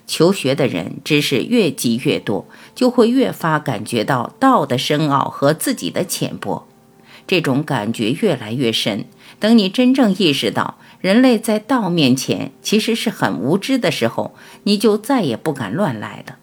[0.07, 6.67] 求学的人，知识越积越多，就会越发感觉到道的深奥和自己的浅薄。
[7.27, 9.05] 这种感觉越来越深，
[9.39, 16.38] 等你真正意识到人类在道面前其实是很无知的时候，你就再也不敢乱来了。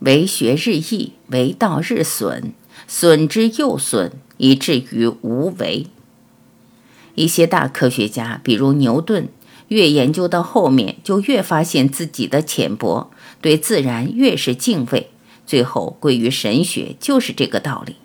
[0.00, 2.52] 为学日益，为道日损，
[2.86, 5.86] 损之又损，以至于无为。
[7.14, 9.28] 一些大科学家，比如牛顿，
[9.68, 13.10] 越研究到后面，就越发现自己的浅薄，
[13.40, 15.10] 对自然越是敬畏，
[15.44, 17.96] 最后归于神学，就是这个道理。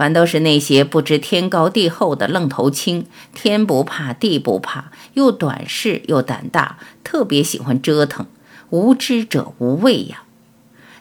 [0.00, 8.24] 反倒是那些不知天高地厚的愣头青，天不怕地不怕，又短视又胆大，特别喜欢折腾。
[8.70, 10.22] 无知者无畏呀！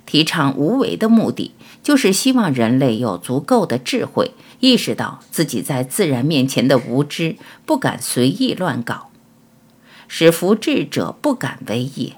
[0.05, 4.33] 提倡无为的目的，就是希望人类有足够的智慧。
[4.59, 9.11] 意识到自己在自然面前的无知，不敢随意乱搞，
[10.09, 12.17] 使福智者不敢为也。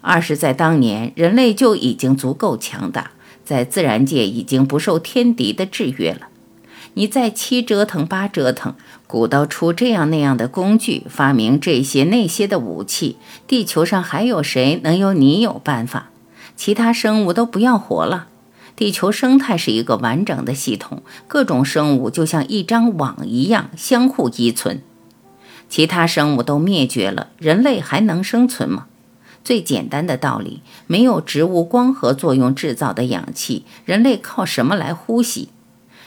[0.00, 3.10] 二是，在当年，人类就已经足够强大，
[3.46, 6.28] 在自然界已经不受天敌的制约了。
[6.94, 8.74] 你再七折腾八折腾，
[9.06, 16.10] 鼓捣出这样那样的工具，发明这些那些的武器，地球上还有谁能有你有办法？
[16.56, 18.28] 其他生物都不要活了。
[18.74, 24.82] 地球生态是一个完整的系统，各种生物就像一张网一样相互依存。
[25.68, 28.86] 其他生物都灭绝了，人类还能生存吗？
[29.46, 35.50] 最简单的道理，没有植物光合作用制造的氧气，人类靠什么来呼吸？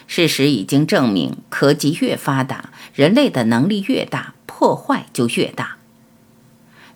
[0.08, 5.78] 事实已经证明，科技越发达，人类的能力越大，破坏就越大。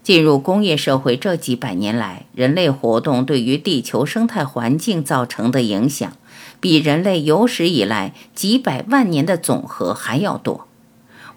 [0.04, 6.12] 进入工业社会这几百年来，人类活动对于地球生态环境造成的影响，
[6.60, 10.68] 比人类有史以来几百万年的总和还要多。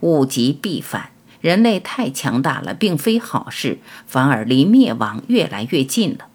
[0.01, 1.11] 物极必反，
[1.47, 6.27] 人类太强大了，并非好事，反而离灭亡越来越近了。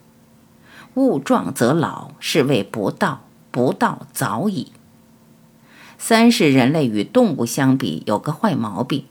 [0.93, 4.71] 物壮则老，是谓不道，不道早已。
[5.97, 9.03] 三是人类与动物相比，有个坏毛病。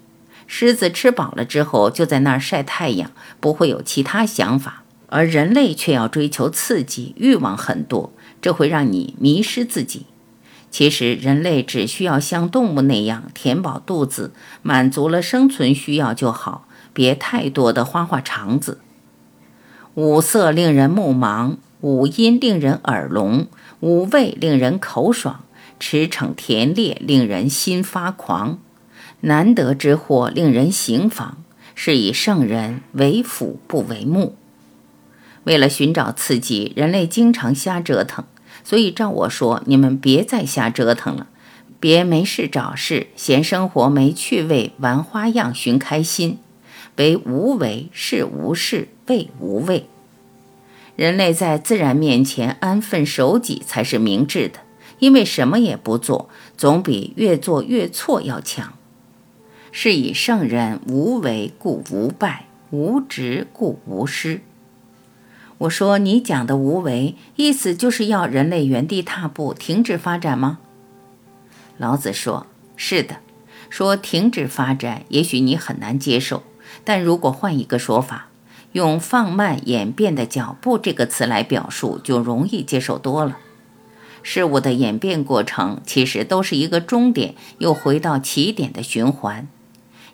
[0.47, 8.11] 狮子吃饱了之后就在那儿晒太阳，不会有其他想法，而人类却要追求刺激，欲望很多，
[8.41, 10.07] 这会让你迷失自己。
[10.71, 18.79] 其实人类只需要像动物那样填饱肚子，满足了生存需要就好，别太多的花花肠子。
[19.95, 23.49] 五色令人目盲，五音令人耳聋，
[23.81, 25.45] 五味令人口爽，
[25.81, 28.61] 驰骋田猎令人心发狂。
[29.23, 31.43] 难得之货令人行妨，
[31.75, 34.37] 是以圣人为辅不为目。
[35.45, 38.25] 为了寻找刺激，人类经常瞎折腾。
[38.63, 41.27] 所以照我说，你们别再瞎折腾了，
[41.79, 46.39] 别没事找事，嫌生活没趣味，玩花样寻开心。
[46.97, 49.87] 为无为是无事，为无畏。
[50.97, 54.59] 人类在自然面前安分守己才是明智的，
[54.99, 58.75] 因为什么也不做，总比越做越错要强。
[59.73, 64.43] 是以圣人无为故无败，无执故无失。
[65.61, 70.59] 我说你讲的无为，意思就是要人类原地踏步，停止发展吗？
[71.77, 73.17] 老子说：是的。
[73.69, 76.43] 说停止发展，也许你很难接受。
[76.83, 78.29] 但如果换一个说法，
[78.73, 83.37] 用放慢演变的脚步这个词来表述，就容易接受多了。
[84.23, 89.47] 事物的演变过程，其实都是一个终点，又回到起点的循环。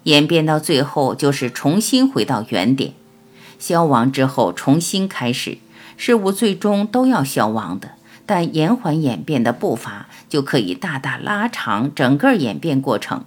[0.03, 2.95] 演变到最后，就是重新回到原点，
[3.59, 5.59] 消亡之后重新开始。
[5.97, 7.93] 事物最终都要消亡的，
[8.27, 13.25] 但延缓演变的步伐，就可以大大拉长整个演变过程。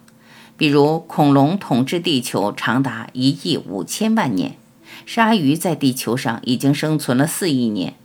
[0.56, 4.56] 比如恐龙统治地球长达一亿五千万年，
[5.06, 7.96] 鲨鱼在地球上已经生存了四亿年，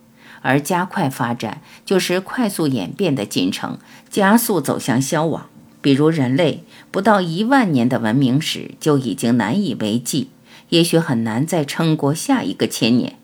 [0.40, 5.46] 而加快发展就是快速演变的进程，加速走向消亡。
[5.82, 10.30] 比如人类不到一万年的文明史就已经难以为继，
[10.74, 13.16] 也许很难再撑过下一个千年。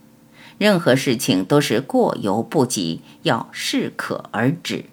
[0.57, 4.85] 任何事情都是过犹不及，要适可而止。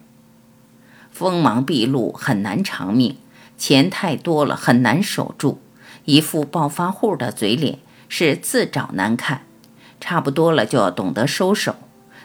[1.12, 3.16] 锋芒毕露很难长命，
[3.56, 5.60] 钱太多了很难守住。
[6.04, 7.78] 一副暴发户的嘴脸
[8.08, 9.42] 是自找难看，
[10.00, 11.76] 差不多了就要懂得收手。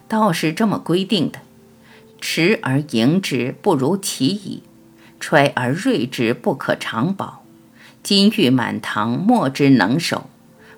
[0.08, 1.42] 道是这么规定的：
[2.20, 4.64] 持而盈之，不如其已。
[5.20, 7.43] 揣而锐之，不可长保；
[8.04, 10.28] 金玉满堂，莫之能守；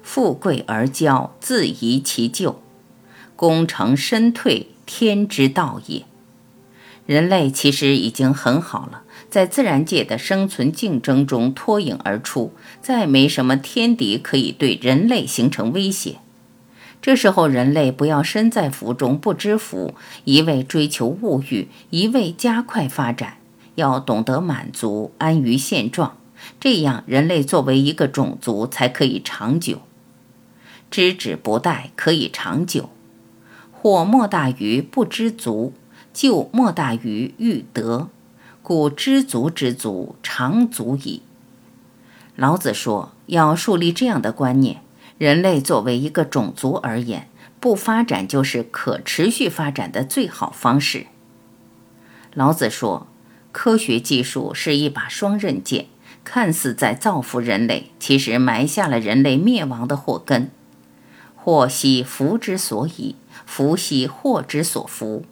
[0.04, 2.62] 富贵而骄，自遗其咎。
[3.36, 6.06] 功成身退，天之道也。
[7.06, 16.18] 人类其实已经很好了，在自然界的生存竞争中脱颖而出，再没什么天敌可以对人类形成威胁。
[17.02, 23.38] 这时候，人类不要身在福中不知福，一味追求物欲，一味加快发展。
[23.76, 26.18] 要懂得满足，安于现状，
[26.60, 29.82] 这样人类作为一个种族才可以长久。
[30.90, 32.90] 知止不殆可以长久，
[33.72, 35.74] 祸莫大于不知足，
[36.14, 38.10] 救莫大于欲得，
[38.62, 41.22] 故知足之足长足矣。
[42.36, 44.82] 老子说，要树立这样的观念：
[45.18, 47.30] 人类作为一个种族而言，
[47.60, 51.08] 不发展就是可持续发展的最好方式。
[52.34, 53.08] 老子说。
[53.58, 55.86] 科学技术是一把双刃剑，
[56.26, 60.52] 看似在造福人类，其实埋下了人类灭亡的祸根。
[61.36, 63.16] 祸兮福之所以，
[63.46, 65.24] 福兮祸之所伏。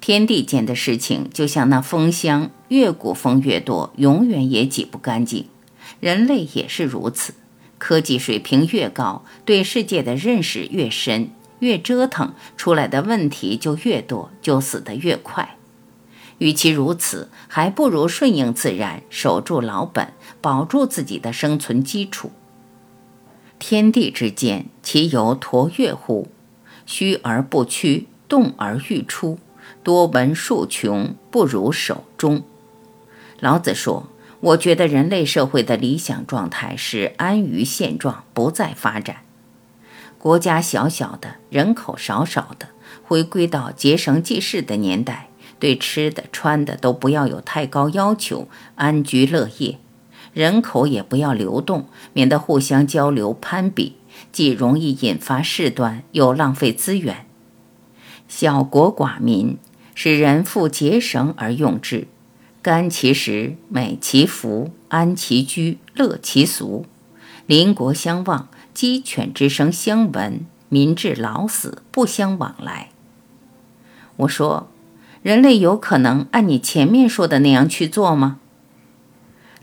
[0.00, 5.46] 天地间的事情就像那风箱，越鼓风越多，永远也挤不干净。
[6.00, 7.34] 人类也是如此，
[7.78, 15.55] 科技水平越高，对世界的认识越深，越折腾出来的问题就越多，就死得越快。
[16.38, 22.30] 与其如此，还不如顺应自然，守住老本，保住自己的生存基础。
[23.58, 26.28] 天地之间，其犹橐越乎？
[26.84, 29.38] 虚而不屈，动而欲出，
[29.82, 32.42] 多闻数穷，不如守中。
[33.40, 34.08] 老子说
[34.40, 39.22] ：“我觉得人类社会的理想状态是安于现状，不再发展。
[40.18, 42.68] 国家小小的，人口少少的，
[43.02, 49.78] 回归到结绳记事的年代。”对吃的穿的都不要有太高要求，安居乐业，
[50.34, 53.96] 人口也不要流动，免得互相交流攀比，
[54.30, 57.26] 既容易引发事端，又浪费资源。
[58.28, 59.56] 小国寡民，
[59.94, 62.06] 使人复结绳而用之，
[62.60, 66.84] 甘其食，美其服，安其居，乐其俗。
[67.46, 72.90] 邻国相望，鸡犬之声相闻，民至老死不相往来。
[74.18, 74.68] 我说。
[75.26, 78.38] 人类有可能按你前面说的那样去做吗？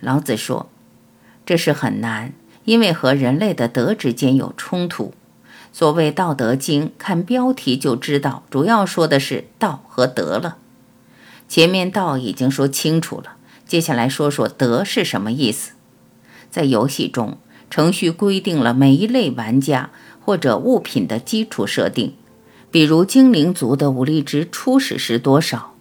[0.01, 0.67] 老子说
[1.47, 2.33] ：“这是很难，
[2.65, 5.13] 因为和人类的德之间有冲突。
[5.71, 10.57] 所谓《道德经》，看标题就知道，主要说的是道和德了。
[11.47, 15.71] 前面道已经说清楚了，接下来说说德是什么意思。
[16.51, 17.37] 在游戏中，
[17.69, 22.15] 程序规定了每一类玩家或者物品的基础设定。”
[22.73, 25.75] 比如精灵族的武力值初始是多少，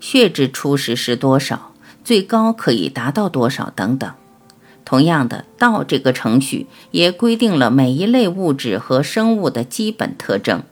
[0.00, 1.72] 血值初始是多少，
[2.02, 4.12] 最高可以达到多少等等。
[4.84, 10.64] 同样的，道这个程序也规定了每一类物质和生物的基本特征，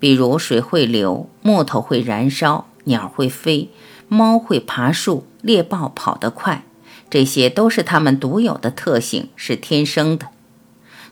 [0.00, 3.68] 比如水会流，木头会燃烧，鸟会飞，
[4.08, 6.64] 猫会爬树，猎豹跑得快，
[7.10, 10.28] 这些都是它们独有的特性，是天生的。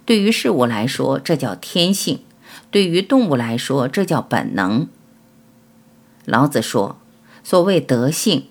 [0.06, 2.20] 对于事物来说，这叫天性。
[2.70, 4.88] 对于动物来说，这叫本能。
[6.24, 7.00] 老子说
[7.42, 8.44] ：“所谓德性，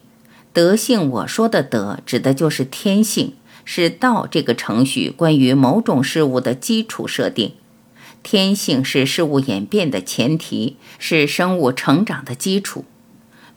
[0.52, 7.54] 德性，我说的德，指的就是天性，是道这个程序关于某种事物的基础设定。
[8.22, 12.84] 天性是事物演变的前提，是生物成长的基础。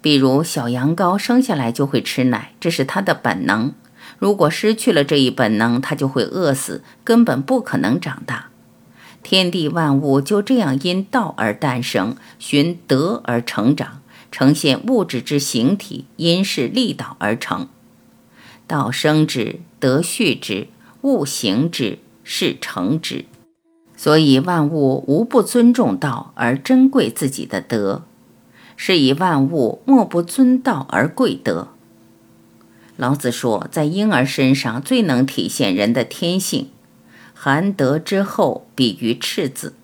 [0.00, 3.72] 比如小羊羔生下来就会吃奶，这是它的本能。
[4.20, 8.50] 如果失去了这一本能，它就会饿死，根本不可能长大。”
[9.22, 14.00] 天地万物就这样因道而诞生，循德而成长，
[14.30, 17.68] 呈现物质之形体，因势利导而成。
[18.66, 20.66] 道生之，德畜之，
[21.02, 23.24] 物行之，事成之。
[23.96, 28.02] 所以万物无不尊重道而珍贵自己的德，
[28.76, 31.68] 是以万物莫不尊道而贵德。
[32.96, 36.68] 老子说，在婴儿身上最能体现人的天性。
[37.44, 39.74] 含德之后，比于赤子，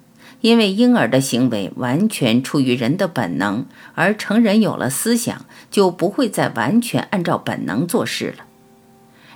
[0.42, 8.44] 因为婴儿的行为完全出于人的本能，而成人有了思想，就不会再完全按照本能做事了。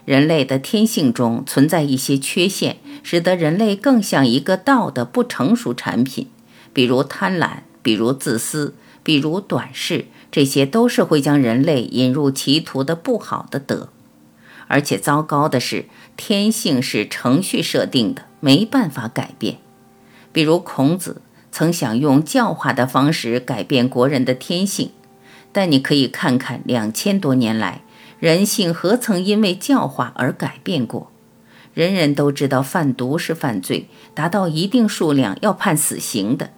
[0.04, 6.28] 人类的天性中存在一些缺陷，使得人类更像一个道的不成熟产品，
[6.72, 10.06] 比如贪婪，比如自私，比如短视。
[10.30, 13.88] 这些都是会将人类引入歧途的不好的德，
[14.68, 15.86] 而且糟糕的是，
[16.16, 19.58] 天性是程序设定的，没办法改变。
[20.32, 24.90] 比如孔子曾想用教化的方式改变国人的天性，
[25.52, 27.82] 但你可以看看两千多年来，
[28.18, 31.10] 人性何曾因为教化而改变过？
[31.74, 36.50] 人人都知道贩毒是犯罪，达到一定数量要判死刑的，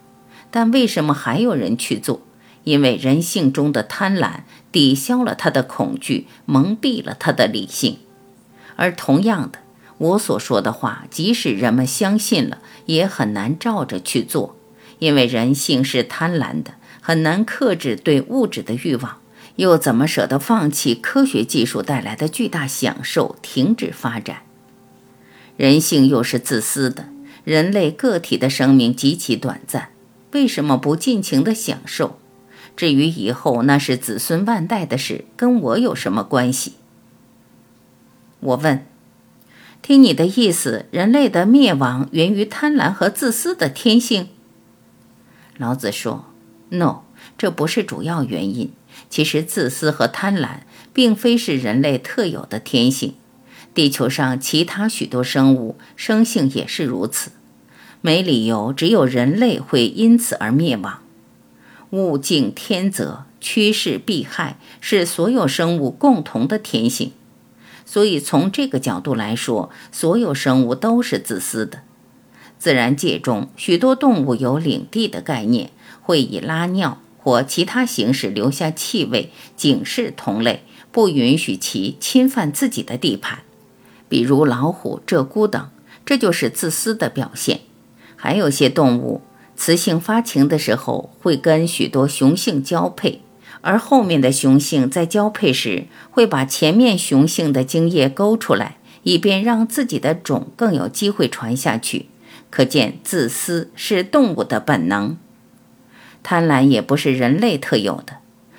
[0.51, 2.21] 但为什么还有人去做？
[2.65, 4.41] 因为人性中的贪婪
[4.73, 7.99] 抵消了他的恐惧，蒙蔽了他的理性。
[8.77, 9.59] 而同样的，
[9.99, 14.57] 我所说的话，即使人们相信了，也很难照着去做，
[14.99, 19.19] 因为人性是贪婪的，很难克制对物质的欲望，
[19.57, 24.39] 又怎么舍得放弃科学技术带来的巨大享受，停止发展？
[25.57, 27.07] 人性又是自私的，
[27.45, 29.91] 人类个体的生命极其短暂，
[30.33, 32.19] 为什么不尽情的享受？
[32.77, 36.73] 至于以后，那是子孙万代的事，跟我有什么关系？
[38.45, 38.85] 我问，
[39.81, 44.29] 听你的意思，人类的灭亡源于贪婪和自私的天性？
[45.57, 46.27] 老子说
[46.69, 47.05] ：“No，
[47.39, 48.71] 这不是主要原因。
[49.09, 50.59] 其实，自私和贪婪
[50.93, 53.15] 并非是人类特有的天性，
[53.73, 57.31] 地球上其他许多生物生性也是如此，
[58.03, 61.01] 没理由只有人类会因此而灭亡。”
[61.93, 67.13] 物竞天择，趋势避害，是所有生物共同的天性。
[67.85, 71.81] 所以，从这个角度来说，所有生物都是自私的。
[72.59, 75.71] 自然界中，许多动物有领地的概念，
[76.03, 83.41] 会以拉尿或其他形式留下气味，警示同类，不允许其侵犯自己的地盘。
[84.09, 85.69] 比如老虎、鹧鸪等，
[86.07, 87.61] 这就是自私的表现。
[88.17, 89.23] 还有些动物。
[89.57, 93.21] 雌性发情的时候会跟许多雄性交配，
[93.65, 102.07] 而后面的雄性在交配时会把前面雄性的精液勾出来，以便让自己的种更有机会传下去。
[102.51, 105.17] 可见，自私是动物的本能，
[106.23, 108.19] 贪婪也不是人类特有的。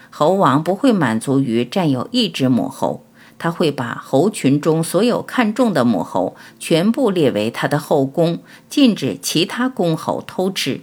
[0.10, 3.06] 猴王不会满足于占有一只母猴。
[3.38, 8.40] 他会把猴群中所有看中的母猴全部列为他的后宫，
[8.70, 10.82] 禁止其他公猴偷吃。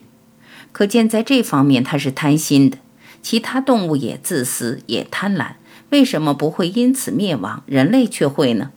[0.71, 2.77] 可见在这方面他是贪心的。
[3.23, 5.53] 其他动物也自私也贪婪，
[5.91, 7.63] 为什么不会因此灭亡？
[7.67, 8.73] 人类却会呢？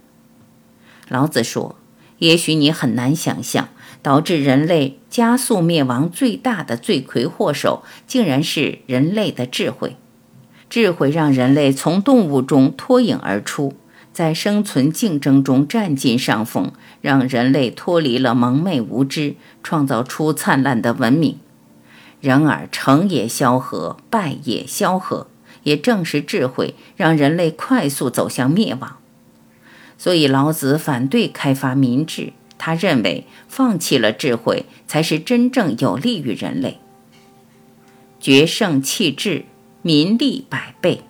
[1.09, 1.75] 老子说
[2.19, 3.69] ：“也许你很难想象，
[4.01, 9.97] 导致人类加速灭亡最大的罪魁祸首，竟然是人类的智慧。”
[10.69, 13.73] 智慧让人类从动物中脱颖而出，
[14.11, 16.71] 在生存竞争中占尽上风，
[17.01, 21.37] 让人类脱离了蒙昧无知，创造出灿烂的文明。
[22.25, 25.27] 然而，成也萧何，败也萧何。
[25.61, 28.97] 也正是智慧，让人类快速走向灭亡。
[29.97, 36.79] 所以，老子反对开发民智，他认为放弃了智慧，才是真正有利于人类。
[38.19, 39.45] 决胜弃智。
[39.83, 41.01] 民利百倍。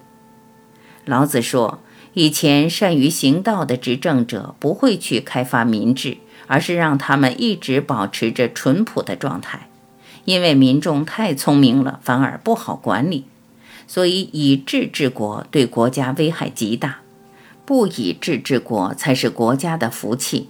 [1.05, 1.79] 老子说，
[2.11, 9.69] 以前善于行道的执政者不会去开发民智，而是让他们一直保持着淳朴的状态，
[10.25, 13.23] 因为民众太聪明了，反而不好管理。
[13.87, 17.01] 所以，以智治国对国家危害极大，
[17.65, 20.49] 不以智治国才是国家的福气。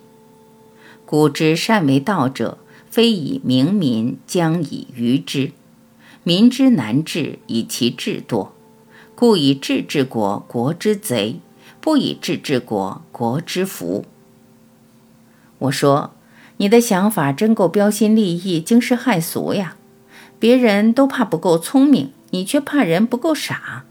[1.06, 2.58] 古之善为道者，
[2.90, 5.52] 非以明民，将以愚之。
[6.24, 8.54] 民之难治，以其智多；
[9.14, 11.36] 故以智治国，国之贼；
[11.80, 14.06] 不以智治国，国之福。
[15.60, 16.15] 我说，
[16.58, 19.76] 你的想法真够标新立异、惊世骇俗呀！
[20.40, 23.86] 别人都怕不够聪明，你却怕人不够傻。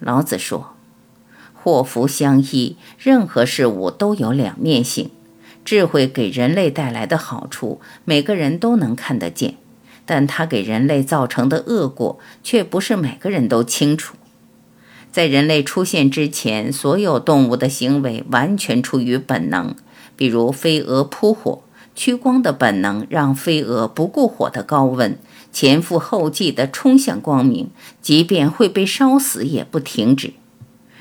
[0.00, 0.74] 老子说
[1.54, 5.10] ：“祸福相依，任何事物都有两面性。
[5.64, 9.54] 智慧给人类带来的好处，每个人都能看得见。”
[10.06, 14.14] 但它给人类造成的恶果，却不是每个人都清楚。
[15.10, 19.74] 在人类出现之前，所有动物的行为完全出于本能，
[20.16, 21.62] 比如飞蛾扑火，
[21.94, 25.18] 趋光的本能让飞蛾不顾火的高温，
[25.52, 27.68] 前赴后继地冲向光明，
[28.02, 30.32] 即便会被烧死也不停止。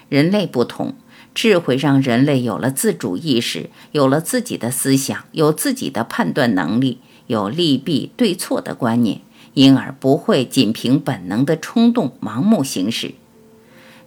[0.09, 0.93] 人类不同，
[1.34, 9.22] 智慧让人类有了自主意识，有了自己的思想，有自己的判断能力，有利弊对错的观念，
[9.55, 13.16] 因而不会仅凭本能的冲动盲目行事。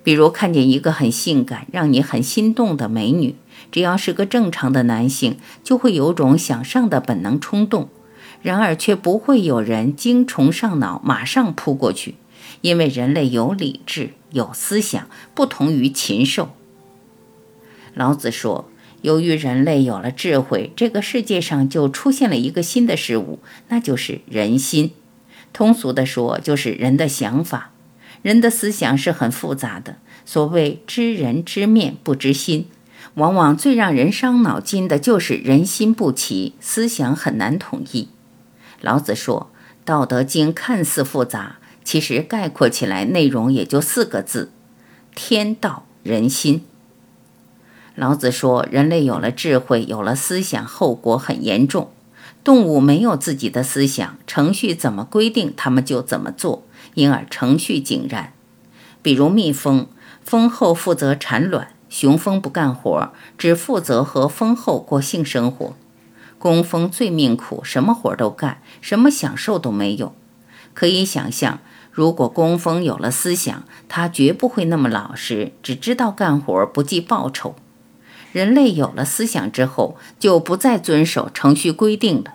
[0.05, 3.35] 比如看见一个很性感、让你很心动的美女，
[3.71, 7.89] 只要是个正常的男性，就会有种想上的本能冲动，
[8.43, 12.15] 然而却不会有人精虫上脑，马上扑过去，
[12.61, 16.51] 因为人类有理智、有思想，不同于禽兽。
[17.95, 18.71] 老子说
[19.03, 23.39] ：“由于人类有了智慧，这个世界上就出现了一个新的事物，
[23.69, 24.93] 那就是人心。
[25.53, 27.73] 通俗的说，就是人的想法。
[28.23, 29.97] 人的思想是很复杂的。
[30.25, 32.67] 所谓知人知面不知心，
[33.17, 38.09] 往往最让人伤脑筋的就是人心不齐，思想很难统一。”
[38.81, 39.51] 老子说，
[39.85, 44.53] 《道德经》看似复杂，其实概括起来内容也就四个字：
[45.15, 46.65] 天道人心。
[47.95, 51.91] 老子说，人类有了智慧，有了思想，后果很严重。
[52.45, 58.35] 动物没有自己的思想，程序怎么规定，它们就怎么做，因而程序井然。
[59.01, 59.89] 比如蜜蜂，
[60.23, 65.75] 蜂后负责产卵，雄蜂不干活，只负责和蜂后过性生活。
[66.39, 70.15] 工蜂最命苦，什么活都干，什么享受都没有。
[70.75, 71.61] 可以想象，
[71.91, 77.55] 如果工蜂有了思想，它绝不会那么老实，只知道干活，不计报酬。
[78.33, 82.35] 人类有了思想之后，就不再遵守程序规定了。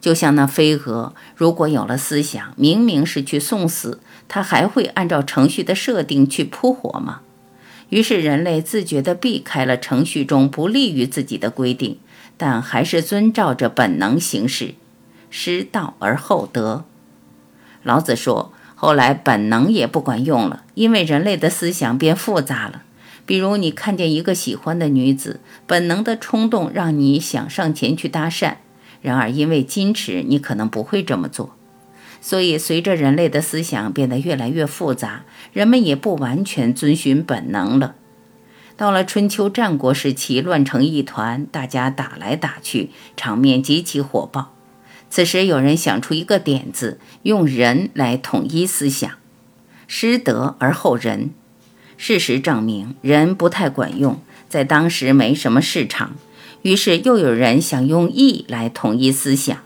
[0.00, 7.20] 就像那飞蛾，如果有了思想，明明是去送死，它还会按照程序的设定去扑火吗？
[7.92, 11.98] 于是人类自觉地避开了程序中不利于自己的规定，
[12.38, 14.76] 但还是遵照着本能行事。
[15.28, 16.86] 失道而后德。
[17.82, 22.84] 老子说，后来本能也不管用了，因为人类的思想变复杂了。
[23.26, 28.54] 比如，你看见一个喜欢的女子，本能的冲动让你想上前去搭讪，
[29.02, 31.54] 然而因为矜持，你可能不会这么做。
[32.24, 37.96] 所以，随着人类的思想变得越来越复杂，人们也不完全遵循本能了。
[38.76, 44.54] 到了春秋战国时期，乱成一团，大家打来打去，场面极其火爆。
[45.10, 49.10] 此时，有人想出一个点子，用人来统一思想，
[49.88, 51.30] 失德而后仁。
[51.96, 56.14] 事实证明，人不太管用，在当时没什么市场。
[56.62, 59.58] 于是又有人想用义来统一思想，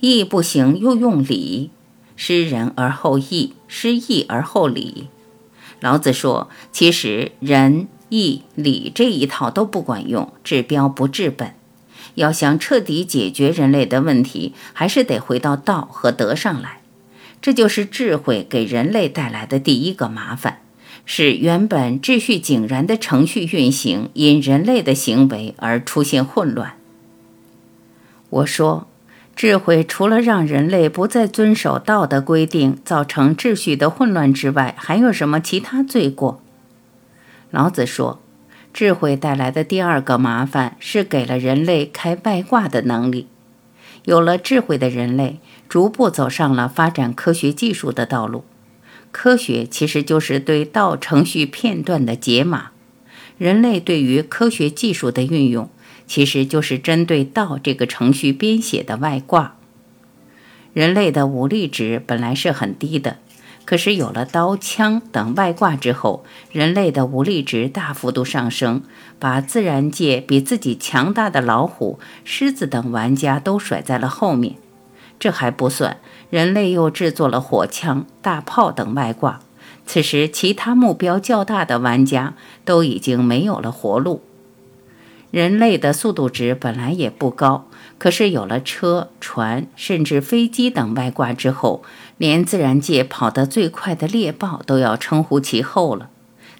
[0.00, 1.70] 义不行，又用礼，
[2.14, 5.08] 失仁而后义，失义而后礼。
[5.80, 11.54] 老子说，其实仁、义、礼这一套都不管用，治标不治本。
[12.14, 16.80] 要想彻底解决人类的问题，还是得回到道和德上来。
[17.40, 20.60] 这就是智慧给人类带来的第一个麻烦。
[21.04, 26.74] 使原本秩序井然的程序运行因人类的行为而出现混乱。
[28.28, 28.88] 我说，
[29.38, 36.42] 智慧除了让人类不再遵守道德规定，造成秩序的混乱之外，还有什么其他罪过？
[37.52, 38.20] 老子说，
[38.74, 43.28] 智慧带来的第二个麻烦是给了人类开外挂的能力。
[44.06, 48.42] 有了智慧的人类，逐步走上了发展科学技术的道路。
[49.12, 52.72] 科学其实就是对道程序片段的解码，
[53.38, 55.70] 人类对于科学技术的运用，
[56.08, 59.54] 其实就是针对道这个程序编写的外挂。
[60.72, 63.18] 人类的武力值本来是很低的，
[63.64, 68.82] 可是有了刀枪等外挂之后，人类的武力值大幅度上升，
[69.18, 74.56] 把自然界比自己强大的老虎、狮子等玩家都甩在了后面。
[75.18, 75.98] 这还不算。
[76.30, 79.40] 人类又制作了火枪、大炮等外挂，
[79.86, 82.34] 此时其他目标较大的玩家
[82.64, 84.22] 都已经没有了活路。
[85.30, 87.68] 人类的速度值本来也不高，
[87.98, 91.82] 可是有了车、船，甚至飞机等外挂之后，
[92.16, 96.08] 连自然界跑得最快的猎豹都要称呼其后了。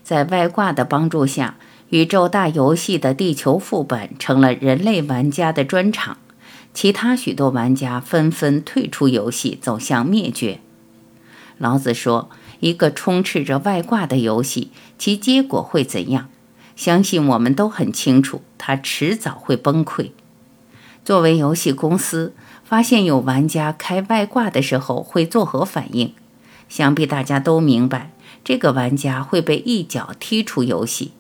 [0.03, 1.57] 在外挂的帮助下，
[1.89, 6.19] 宇宙大游戏的地球副本成了人类玩家的专场。
[6.75, 10.61] 其他许多玩家纷纷退出游戏，走向灭绝。
[11.57, 16.29] 老子说：“一个充斥着外挂的游戏，其结果会怎样？
[16.79, 20.13] 相信我们都很清楚，它迟早会崩溃。
[21.05, 22.33] 作为游戏公司，
[22.65, 26.15] 发现有玩家开外挂的时候会作何反应？
[26.69, 28.13] 想必大家都明白，
[28.45, 31.11] 这个玩家会被一脚踢出游戏。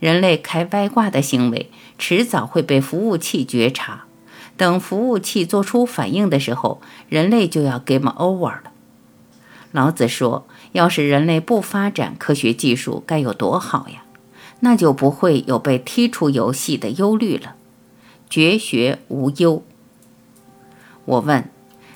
[0.00, 4.04] 人类开外挂的行为，迟早会被服务器觉察。”
[4.56, 6.80] 等服务器做出反应的时候，
[7.10, 8.72] 人类就要 game over 了。
[9.72, 14.04] 老子说：“要是人类不发展科学技术，该有多好呀！
[14.60, 17.56] 那就不会有被踢出游戏的忧虑了。
[18.28, 19.62] 绝学无忧。
[21.04, 21.48] 我问：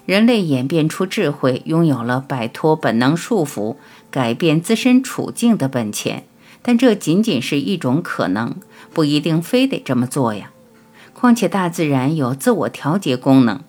[0.07, 3.77] 人类演变出智慧，拥有了摆脱本能束缚、
[4.11, 6.25] 改变自身处境的本钱，
[6.63, 8.55] 但这仅仅是一种可能，
[8.93, 10.53] 不一定非得这么做呀。
[11.13, 13.61] 况且大自然有自我调节功能。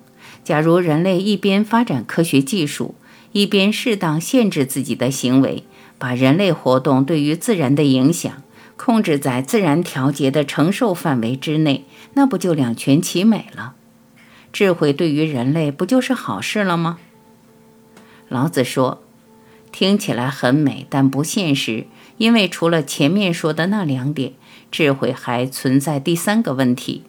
[0.44, 2.96] 假如人类一边发展科学技术，
[3.32, 5.64] 一边适当限制自己的行为，
[5.98, 8.42] 把人类活动对于自然的影响
[8.84, 13.76] 控制在自然调节的承受范围之内，那不就两全其美了？
[14.52, 16.98] 智慧对于人类不就是好事了吗？
[18.28, 19.04] 老子说
[19.72, 21.86] ：“听起来很美，但不现实，
[22.18, 24.34] 因为除了前面说的那两点，
[24.72, 27.04] 智慧还存在第三个问题。”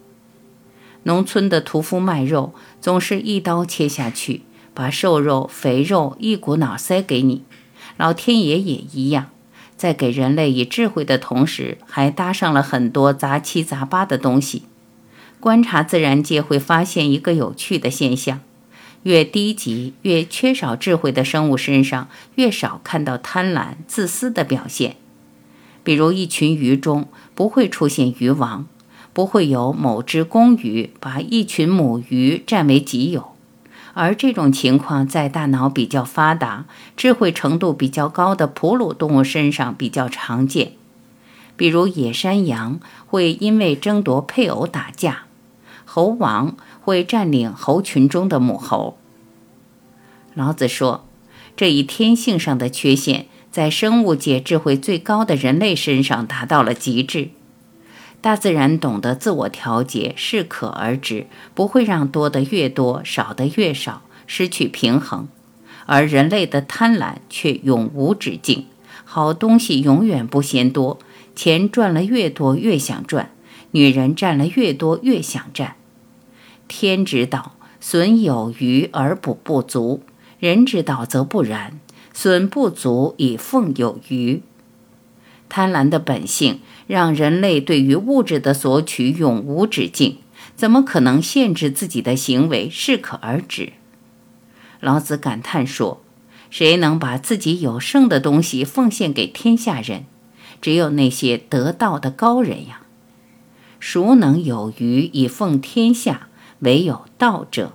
[1.05, 4.43] 农村的屠夫卖肉，总是一刀切下去，
[4.75, 7.41] 把瘦肉、肥肉一股脑塞给你。
[7.97, 9.31] 老天爷也一样，
[9.83, 14.63] 在给人类以智慧的同时，还搭上了很多杂七杂八的东西。
[15.41, 18.39] 观察自然界，会发现一个有趣的现象：
[19.03, 24.95] 越低级、越缺少智慧的生物身上，越少看到贪婪、自私的表现。
[25.83, 28.65] 比如，一群鱼中不会出现鱼王。
[29.11, 33.32] 不会有某只公鱼把一群母鱼占为己有，
[33.93, 36.65] 而这种情况在大脑比较发达、
[36.97, 40.73] 智慧程度比较高的哺乳动物身上比较常见。
[41.55, 45.25] 比如野山羊会因为争夺配偶打架，
[45.85, 48.97] 猴王会占领猴群中的母猴。
[50.33, 51.05] 老子说，
[51.55, 57.29] 这一天性上的缺陷，在生物界智慧最高的人类身上达到了极致。
[58.23, 65.25] 大自然懂得自我调节，适可而止，不会让多的越多，少的越少，失去平衡；
[65.85, 68.67] 而人类的贪婪却永无止境，
[69.03, 70.99] 好东西永远不嫌多，
[71.35, 73.31] 钱赚了越多越想赚，
[73.71, 75.75] 女人占了越多越想占。
[76.69, 79.99] 天之道，损有余而补不足；
[80.39, 81.77] 人之道则不然，
[82.13, 84.41] 损不足以奉有余。
[85.49, 90.17] 贪婪的本性让人类对于物质的索取永无止境，
[90.55, 93.73] 怎么可能限制自己的行为，适可而止？
[94.79, 96.01] 老子感叹说
[96.51, 100.05] ：“谁能把自己有剩的东西奉献给天下人？
[100.61, 102.81] 只有那些得道的高人呀！
[103.79, 106.27] 孰能有余以奉天下？
[106.59, 107.73] 唯有道者。”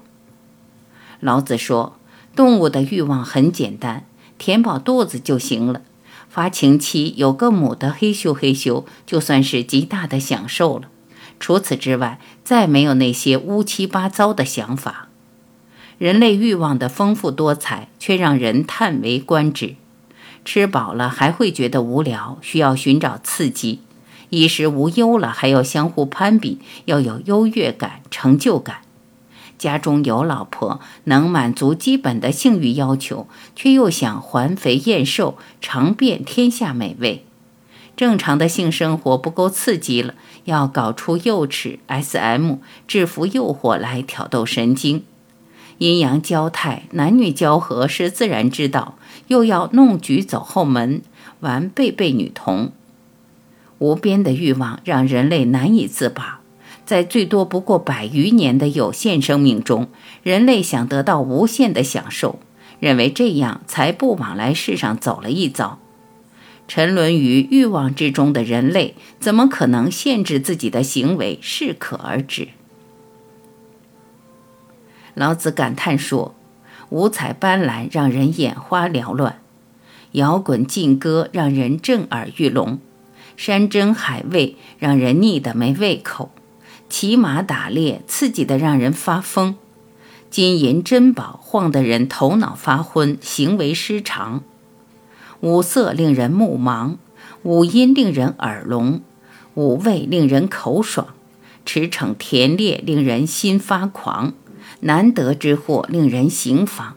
[1.20, 1.98] 老子说
[2.36, 4.06] ：“动物的欲望很简单，
[4.38, 5.82] 填饱肚子就行了。”
[6.28, 10.88] 发情期有个母的嘿咻嘿咻，就算是极大的享受了。
[11.40, 15.08] 除此之外，再没有那些乌七八糟的想法。
[15.98, 19.76] 人类欲望的丰富多彩，却让人叹为观止。
[20.44, 23.80] 吃饱了还会觉得无聊，需要寻找刺激；
[24.30, 28.78] 衣食无忧了，还要相互攀比，要有优越感、成就感。
[29.58, 37.24] 家中有老婆，能满足基本的性欲要求，却又想环肥燕瘦，尝遍天下美味。
[37.96, 42.58] 正常的性生活不够刺激了，要搞出幼齿、S.M.
[42.86, 45.02] 制服诱惑来挑逗神经。
[45.78, 48.96] 阴阳交泰，男女交合是自然之道，
[49.26, 51.02] 又要弄局走后门，
[51.40, 52.70] 玩贝贝女童。
[53.78, 56.37] 无边的欲望让人类难以自拔。
[56.88, 59.88] 在最多不过百余年的有限生命中，
[60.22, 62.38] 人类想得到无限的享受，
[62.80, 65.78] 认为这样才不往来世上走了一遭。
[66.66, 72.48] 沉沦于欲望之中的人类，怎么可能限制自己的行为，适可而止？
[75.12, 76.34] 老子感叹说
[76.88, 79.42] ：“五彩斑斓让人眼花缭乱，
[80.12, 82.78] 摇滚劲歌让人震耳欲聋，
[83.36, 86.30] 山珍海味让人腻得没胃口。”
[86.88, 89.54] 骑马打猎，刺激的让人发疯；
[90.30, 94.40] 金银珍宝晃得人头脑发昏，行为失常；
[95.40, 96.96] 五色令人目盲，
[97.42, 99.02] 五音令人耳聋，
[99.54, 101.08] 五味令人口爽，
[101.66, 104.32] 驰骋田猎令人心发狂，
[104.80, 106.94] 难得之货令人行妨。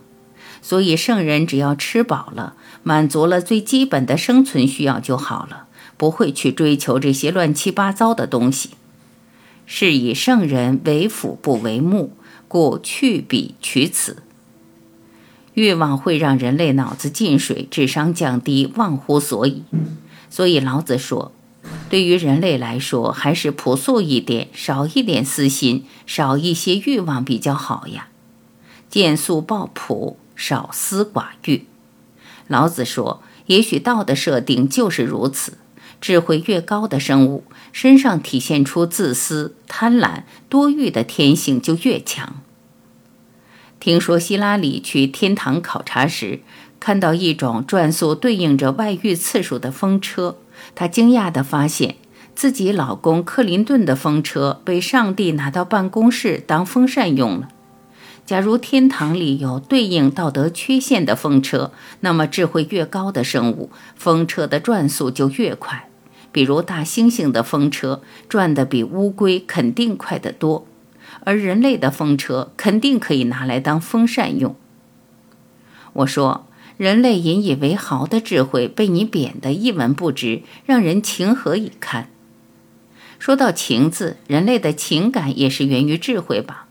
[0.62, 5.66] 所以，圣人只要吃饱了，满足了最基本的生存需要就好了，
[5.98, 8.72] 不会去追求这些乱七八糟的东西。
[9.74, 12.12] 是以圣人为辅不为目，
[12.50, 14.22] 故去彼取此。
[15.54, 19.64] 欲望会让人类脑子进水，智商降低，忘乎所以。
[20.30, 21.32] 所以老子说，
[21.90, 28.10] 对于人类来说，还是朴素一点，少一点私心，少一些欲望比较好呀。
[28.90, 31.64] 见素抱朴，少思寡欲。
[32.50, 35.54] 老子说，也许道的设定就是如此。
[36.02, 42.41] 智慧越高的生物，身上体现出自私、贪婪、多欲的天性就越强。
[43.80, 46.41] 听说希拉里去天堂考察时，
[46.80, 50.38] 看到一种转速对应着外遇次数的风车，
[50.74, 51.95] 她惊讶地发现
[52.36, 57.49] 自己老公克林顿的风车被上帝拿到办公室当风扇用了。
[58.26, 65.89] 假如天堂里有对应道德缺陷的风车，那么智慧越高的生物，风车的转速就越快。
[66.32, 70.66] 比如大猩猩的风车转得比乌龟肯定快得多，
[71.26, 74.56] 而人类的风车肯定可以拿来当风扇用。
[75.94, 82.10] 我说，人类引以为豪的智慧被你贬得一文不值，让人情何以堪？
[83.20, 86.68] 说到情字，人类的情感也是源于智慧吧？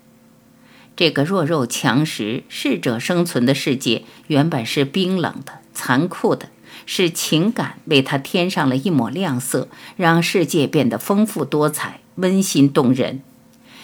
[0.97, 6.49] 这个弱肉强食、适者生存的世界，原本是冰冷的、残酷的，
[6.93, 13.22] 是情感为它添上了一抹亮色，让世界变得丰富多彩、温馨动人。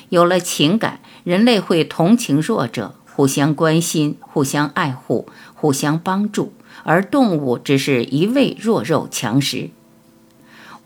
[0.08, 6.52] 有了情感，人类会同情弱者，互相关心、互相爱护、互相帮助，
[6.82, 9.70] 而动物只是一味弱肉强食。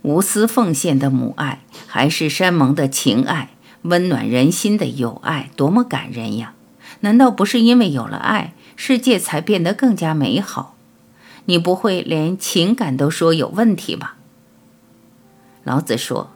[0.02, 3.48] 无私奉献的母爱，还是山盟的情爱？
[3.80, 6.52] 温暖人心的友爱多么感人呀！
[7.00, 10.76] 难道不是因为有了爱，世界才变得更加美好？
[11.46, 14.16] 你不会连情感都说有问题吧？
[15.64, 16.32] 老子说，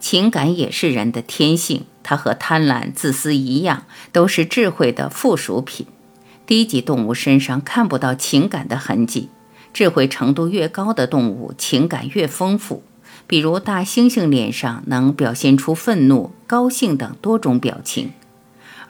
[0.00, 5.86] 情感也是人的天性，它和贪婪、自私一样，都是智慧的附属品。
[6.46, 9.30] 低级动物身上看不到情感的痕迹，
[9.72, 12.82] 智慧程度越高的动物，情感越丰富。
[13.26, 18.12] 比如大猩猩脸上能表现出愤怒、高兴等多种表情，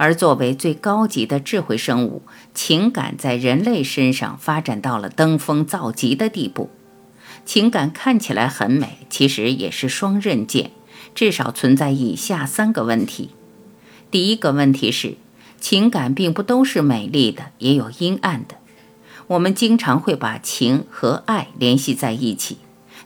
[0.04, 2.20] 而作为最高级的智慧生物，
[2.52, 6.68] 情感在人类身上发展到了登峰造极的地步。
[7.46, 10.72] 情感看起来很美，其实也是双刃剑，
[11.14, 13.30] 至少存在以下三个问题。
[14.10, 15.16] 第一个问题是，
[15.58, 18.56] 情感并不都是美丽的，也有阴暗的。
[19.28, 22.58] 我们经常会把情和爱联系在一起。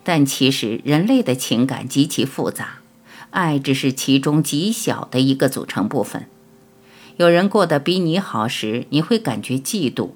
[0.03, 2.81] 但其实，人类的情感极其复杂，
[3.31, 6.27] 爱只是其中极小的一个组成部分。
[7.19, 10.11] 有人过得比你好时，你会感觉嫉妒；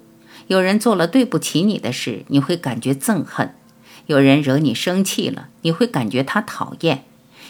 [0.47, 3.49] 有人做了对不起你的事，你会感觉憎恨；
[4.05, 6.99] 有人惹你生气了，你会感觉他讨厌；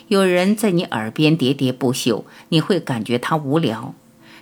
[0.07, 3.93] 有人在你耳边喋喋不休，你会感觉他无聊。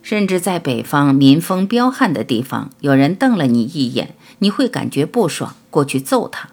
[0.02, 6.48] 甚至在北方民风彪悍的地方，有人瞪了你一眼，你会感觉不爽，过去揍他。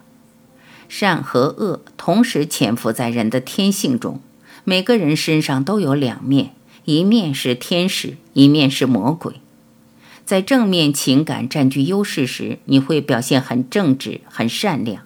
[0.89, 4.19] 善和恶同时潜伏在人的天性中，
[4.65, 6.51] 每个人身上都有两面，
[6.85, 9.35] 一面是天使，一面是魔鬼。
[10.25, 15.01] 在正面情感占据优势时，你会表现很正直、很善良；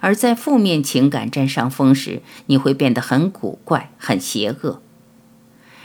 [0.00, 4.80] 而在负面情感占上风时，你会变得很古怪、很邪恶。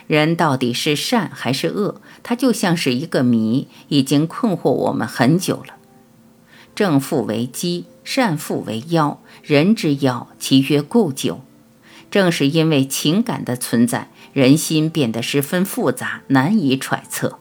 [0.06, 2.02] 人到底是善还是恶？
[2.22, 5.76] 它就像是一个谜，已经困惑我们很久了。
[6.76, 9.22] 正负为基，善负为妖。
[9.42, 11.42] 人之妖，其曰固久。
[12.12, 17.38] 正是因为情感的存在，人心变得十分复杂，难以揣测。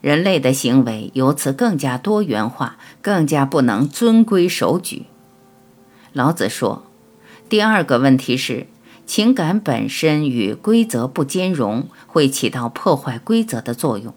[0.00, 5.06] 人类的行为由此更加多元化，更加不能遵规守矩。
[6.12, 6.84] 老子说，
[7.48, 8.66] 第二个问题是，
[9.06, 14.14] 情感本身与规则不兼容，会起到破坏规则的作用。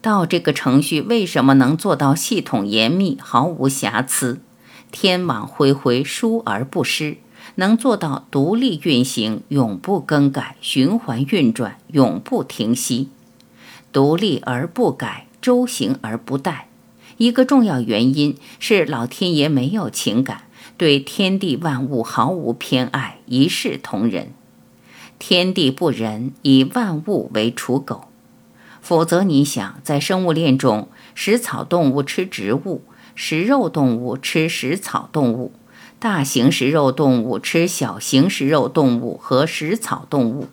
[0.00, 4.40] 道这个程序为什么能做到系统严密、毫无瑕疵？
[4.90, 7.18] 天网恢恢，疏而不失，
[7.60, 13.10] 能做到独立运行、永不更改、循环运转、永不停息。
[13.92, 16.62] 独立而不改，周行而不殆。
[17.18, 20.44] 一个重要原因是老天爷没有情感，
[20.78, 24.32] 对天地万物毫无偏爱，一视同仁。
[25.18, 28.04] 天地不仁，以万物为刍狗。
[28.80, 32.80] 否则，你想，在生物链中，食草动物吃植物，
[33.14, 35.52] 食肉动物吃食草动物，
[36.00, 40.48] 大型食肉动物吃小型食肉动物和食草动物，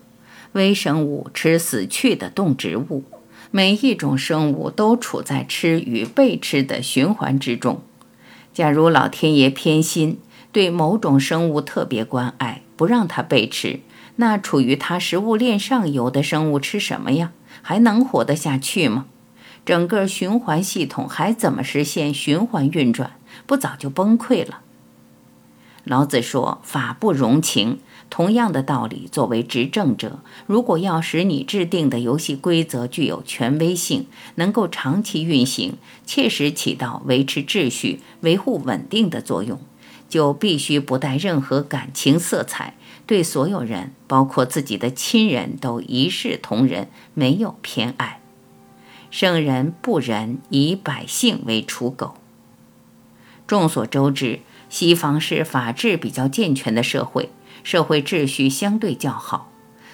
[0.52, 3.06] 微生物吃死去的动植物。
[3.50, 7.82] 每一种生物都处在吃与被吃的循环之中。
[8.54, 10.20] 假如老天爷偏心，
[10.52, 13.80] 对某种生物特别关爱，不让它被吃，
[14.18, 17.32] 那处于它食物链上游的生物吃什么呀？
[17.62, 19.06] 还能活得下去吗？
[19.66, 23.12] 整个循环系统还怎么实现循环运转？
[23.46, 24.60] 不早就崩溃了？
[25.88, 27.80] 老子说：“法不容情。”
[28.10, 35.74] 同样的道理，作为执政者，如果要使你制定的游戏规则具有权威性，能够长期运行，
[36.06, 39.60] 切实起到维持秩序、维护稳定的作用，
[40.08, 42.76] 就必须不带任何感情色彩，
[43.06, 48.22] 对所有人，包括自己的亲人都一视同仁，没有偏爱。
[49.12, 52.16] 圣人不仁，以百姓为刍狗。
[53.46, 57.30] 众所周知，西方是法治比较健全的社会，
[57.64, 59.52] 社会秩序相对较好。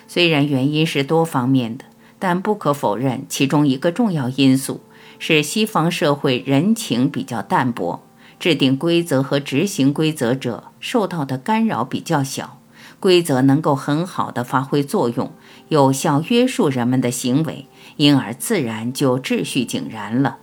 [0.07, 1.85] 虽然原因是多方面的，
[2.19, 4.81] 但不可否认，其中一个重要因素
[5.19, 8.03] 是西方社会人情比较淡薄，
[8.39, 12.59] 制定规则和执行规则者受到的干扰比较小，
[12.99, 15.31] 规则能够很好的发挥作用，
[15.69, 17.67] 有效约束人们的行为，
[17.97, 20.37] 因而自然就秩序井然了。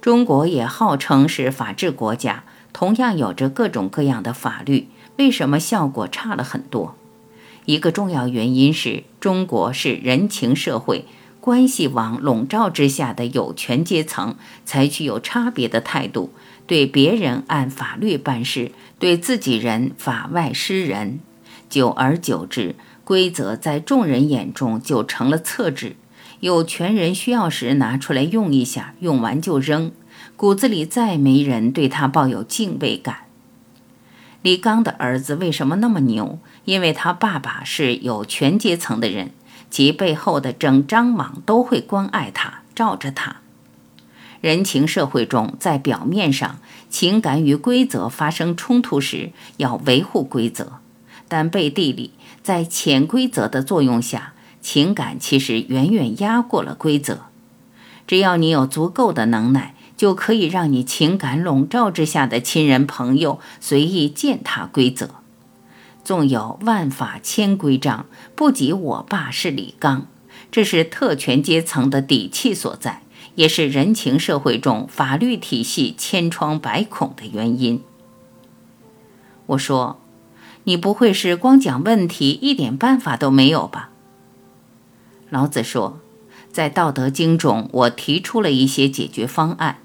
[0.00, 6.94] 中国也号称是法治国家，同样有着各种各样的法律，为什么效果差了很多？
[7.64, 11.04] 一个重要原因是中国是人情社会，
[11.40, 16.32] 关系网笼罩之下的有权阶层采取有差别的态度，
[16.66, 21.20] 对别人按法律办事，对自己人法外施人，
[21.68, 25.96] 久而久之，规则在众人眼中就成了厕纸。
[26.40, 29.90] 有权人需要时拿出来用一下，用完就扔，
[30.38, 33.24] 骨子里再没人对他抱有敬畏感。
[34.40, 36.38] 李刚的儿子为什么那么牛？
[36.64, 39.32] 因为他爸爸是有权阶层的人，
[39.68, 43.38] 其背后的整张网都会关爱他，罩着他。
[44.40, 50.74] 人情社会中，在表面上，情感与规则发生冲突时要维护规则，
[51.26, 52.12] 但背地里，
[52.44, 54.34] 在潜规则的作用下。
[54.60, 57.22] 情感其实远远压过了规则，
[58.06, 65.10] 只要你有足够的能耐，就可以让你情感笼罩之下的亲人朋友随意践踏规则。
[66.04, 70.06] 纵有万法千规章，不及我爸是李刚，
[70.50, 73.02] 这是特权阶层的底气所在，
[73.34, 77.82] 也是人情社会中法律体系千疮百孔的原因。
[79.46, 80.00] 我说，
[80.64, 83.90] 你不会是光讲问题，一点办法都没有吧？
[85.28, 85.98] 老子说，
[86.52, 89.78] 在《道德经》中，我提出了一些解决方案。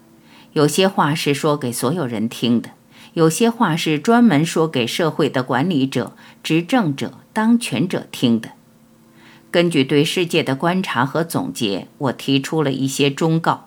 [0.54, 2.70] 有些话是说给所有人听的，
[3.14, 8.52] 有些话是专门说给社会的管理者、执政者、当权者听的。
[9.50, 13.66] 根据对世界的观察和总结，我提出了一些忠告。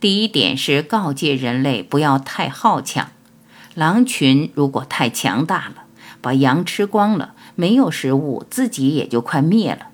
[0.00, 3.10] 第一点是告诫人类不要太好强。
[3.74, 5.84] 狼群如果太强大了，
[6.20, 9.88] 把羊吃光了，没有食物，自己也就快灭了。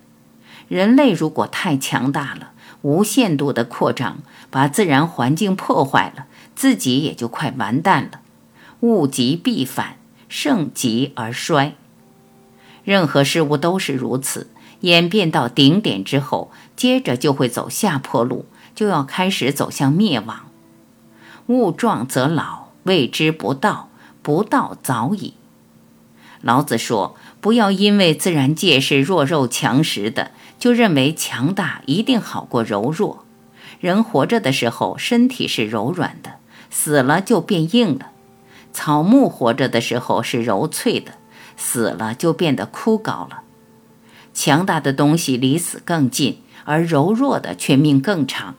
[0.69, 2.51] 人类如果太强大了，
[2.83, 4.19] 无限度的扩张，
[4.51, 8.21] 把自然环境破坏了，自己也就快完蛋了。
[8.81, 9.97] 物极必反，
[10.29, 11.75] 盛极而衰。
[12.85, 20.47] 任何事物都是如此，演变到顶点之后，接着就会走下坡路，就要开始走向灭亡。
[21.47, 23.89] 物壮则老，谓之不道，
[24.23, 25.35] 不道早已。
[26.41, 33.25] 老子说：“不要因为自然界是弱肉强食的。”就认为强大一定好过柔弱。
[33.81, 36.35] 人活着的时候，身体是柔软的，
[36.69, 38.13] 死了就变硬了；
[38.75, 41.13] 草木活着的时候是柔脆的，
[41.57, 43.41] 死了就变得枯槁了。
[44.35, 48.55] 强大的东西离死更近，而柔弱的却命更长。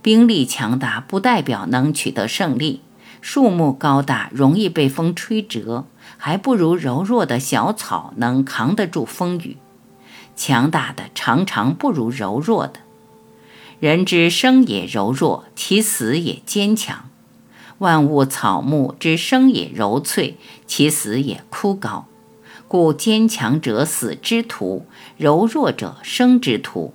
[0.00, 2.82] 兵力强大不代表能取得胜利，
[3.20, 5.84] 树木高大容易被风吹折，
[6.16, 9.56] 还不如柔弱的小草能扛得住风雨。
[10.36, 12.80] 强大的常常不如柔弱的。
[13.80, 17.10] 人之生也柔弱，其死也坚强。
[17.78, 22.04] 万物草木之生也柔脆，其死也枯槁。
[22.68, 26.94] 故坚强者死之徒，柔弱者生之徒。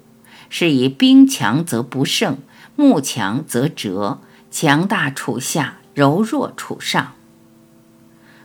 [0.49, 2.39] 是以兵强则不胜，
[2.75, 4.19] 木强则折。
[4.49, 7.13] 强大处下，柔弱处上。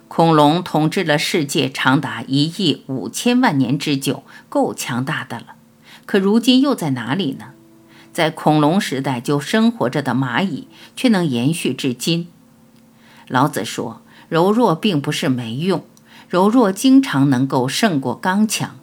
[0.06, 5.54] 恐龙统治了世界长达一亿五千万年之久，够强大的了。
[6.04, 7.53] 可如今又在哪里呢？
[8.14, 12.28] 在恐龙时代就生活着的蚂蚁，却能延续至今。
[13.28, 14.00] 老子说
[14.30, 15.84] ：“柔弱并不是没用，
[16.28, 18.76] 柔弱经常能够胜过刚强。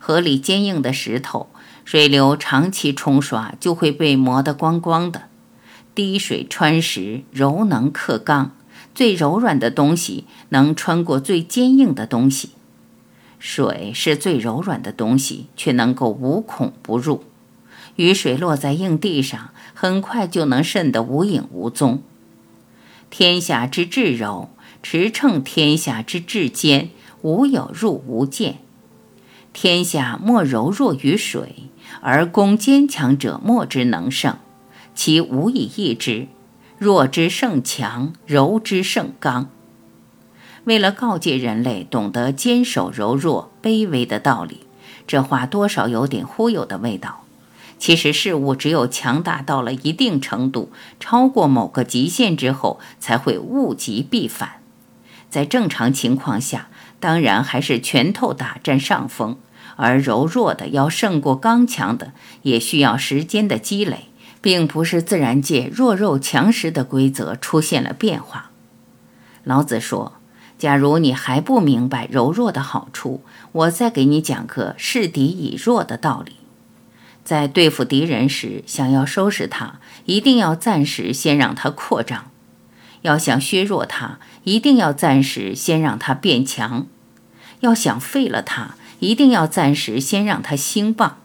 [0.00, 1.48] 河里坚硬的石头，
[1.84, 5.28] 水流长期冲刷就会被磨得光光的。
[5.94, 8.50] 滴水穿石，柔能克刚。”
[8.94, 12.50] 最柔软的东西能穿过最坚硬的东西，
[13.40, 17.24] 水是最柔软的东西，却能够无孔不入。
[17.96, 22.02] 雨水落在硬地上，很快就能渗得无影无踪。
[23.10, 24.50] 天下之至柔，
[24.82, 26.90] 驰骋天下之至坚，
[27.22, 28.58] 无有入无见。
[29.52, 31.70] 天下莫柔弱于水，
[32.00, 34.36] 而攻坚强者莫之能胜，
[34.94, 36.26] 其无以易之。
[36.76, 39.48] 弱之胜强，柔之胜刚。
[40.64, 44.60] 为了告诫人类懂得坚守柔弱、卑微的道理，
[45.06, 47.23] 这话多少有点忽悠的味道。
[47.78, 54.62] 其实事物只有强大到了一定程度，超过某个极限之后，才会物极必反。
[55.28, 56.68] 在正常情况下，
[57.00, 59.36] 当然还是拳头大占上风，
[59.76, 62.12] 而柔弱的要胜过刚强的，
[62.42, 64.06] 也需要时间的积累，
[64.40, 68.50] 并不是自然界弱肉强食的规则出现了变化。
[69.42, 70.14] 老子说
[70.56, 73.22] ：“假如你还不明白柔弱的好处，
[73.52, 76.36] 我再给你讲个示敌以弱的道理。”
[77.24, 82.30] 在对付敌人时，想要收拾他，一定要暂时先让他扩张；
[83.00, 86.86] 要想削弱他，一定要暂时先让他变强；
[87.60, 91.16] 要想废了他，一定要暂时先让他兴旺；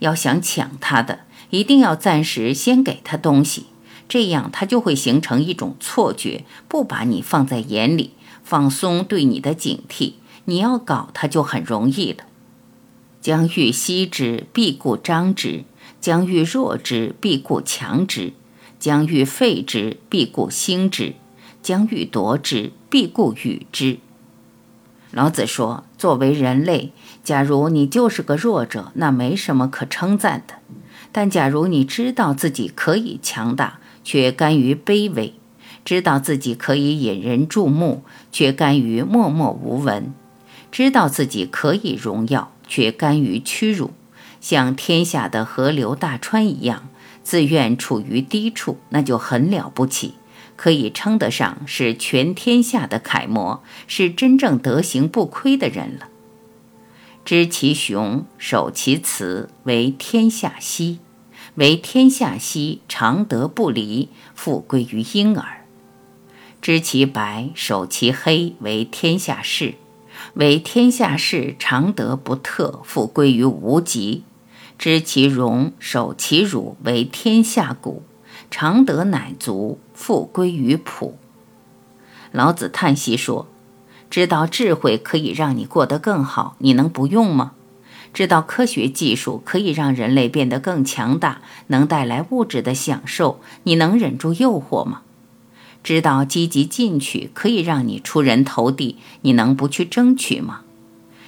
[0.00, 3.66] 要想抢他的，一定要暂时先给他东西。
[4.06, 8.12] 这样他就会形成一种错觉，不把你放在眼里，
[8.44, 10.12] 放松对你的警惕。
[10.44, 12.24] 你要搞他就很容易了。
[13.24, 15.64] 将欲息之，必固张之；
[15.98, 18.34] 将欲弱之，必固强之；
[18.78, 21.14] 将欲废之，必固兴之；
[21.62, 23.96] 将欲夺之，必固与之。
[25.10, 30.56] 老子说：作为人类，假如你就是个弱者，那没什么可称赞的；
[31.10, 35.32] 但假如你知道自己可以强大，却甘于卑微；
[35.82, 40.12] 知道自己可以引人注目，却甘于默默无闻；
[40.70, 42.50] 知道自己可以荣耀。
[42.66, 43.92] 却甘于屈辱，
[44.40, 46.88] 像天下的河流大川一样，
[47.22, 50.14] 自愿处于低处，那就很了不起，
[50.56, 56.08] 可以称得上是全天下的楷模，是真正德行不亏的人了。
[57.24, 60.98] 知其雄，守其雌，为天下溪；
[61.54, 65.64] 为天下溪，常德不离，复归于婴儿。
[66.60, 69.74] 知其白，守其黑，为天下事。
[70.34, 74.22] 为天下事，常德不特，复归于无极；
[74.76, 78.02] 知其荣，守其辱，为天下谷，
[78.50, 81.16] 常德乃足，复归于朴。
[82.32, 83.46] 老子叹息说
[84.10, 87.52] ：“知道智慧可以让你过得更好，你能不用吗？
[88.12, 95.02] 知道科学技术可以让人类变得更强大，能带来物质的享受，你能忍住诱惑吗？”
[95.84, 100.62] 知道积极进取可以让你出人头地，你能不去争取吗？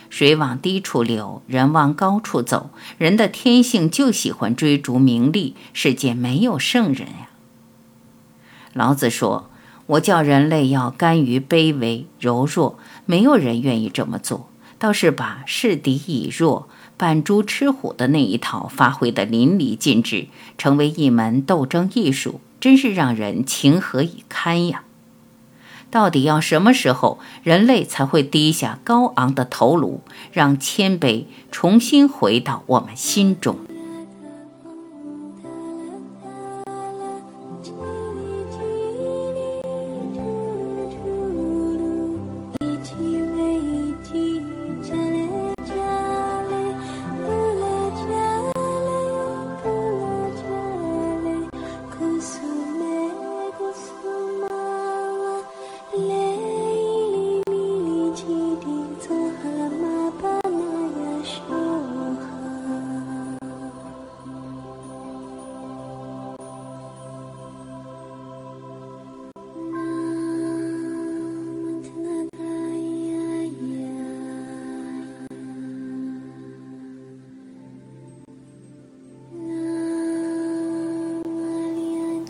[0.08, 2.70] 水往低处流，人往高处走。
[2.96, 7.28] 人的天性就喜欢追逐名利，世界没有圣人呀。
[8.72, 9.50] 老子说
[9.86, 14.48] ：“我叫人类要甘于卑微柔弱，没有人愿意这么做，
[14.78, 24.82] 倒是把示敌以弱、扮猪吃虎的那一套发挥得淋漓尽致，成为一门斗争艺术。”真是让人情何以堪呀！
[25.90, 30.00] 到底要什么时候，人类才会低下高昂的头颅，
[30.32, 33.58] 让谦卑重新回到我们心中？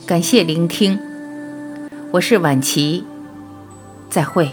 [0.06, 0.96] 感谢聆听，
[2.12, 3.04] 我是晚琪，
[4.08, 4.52] 再会。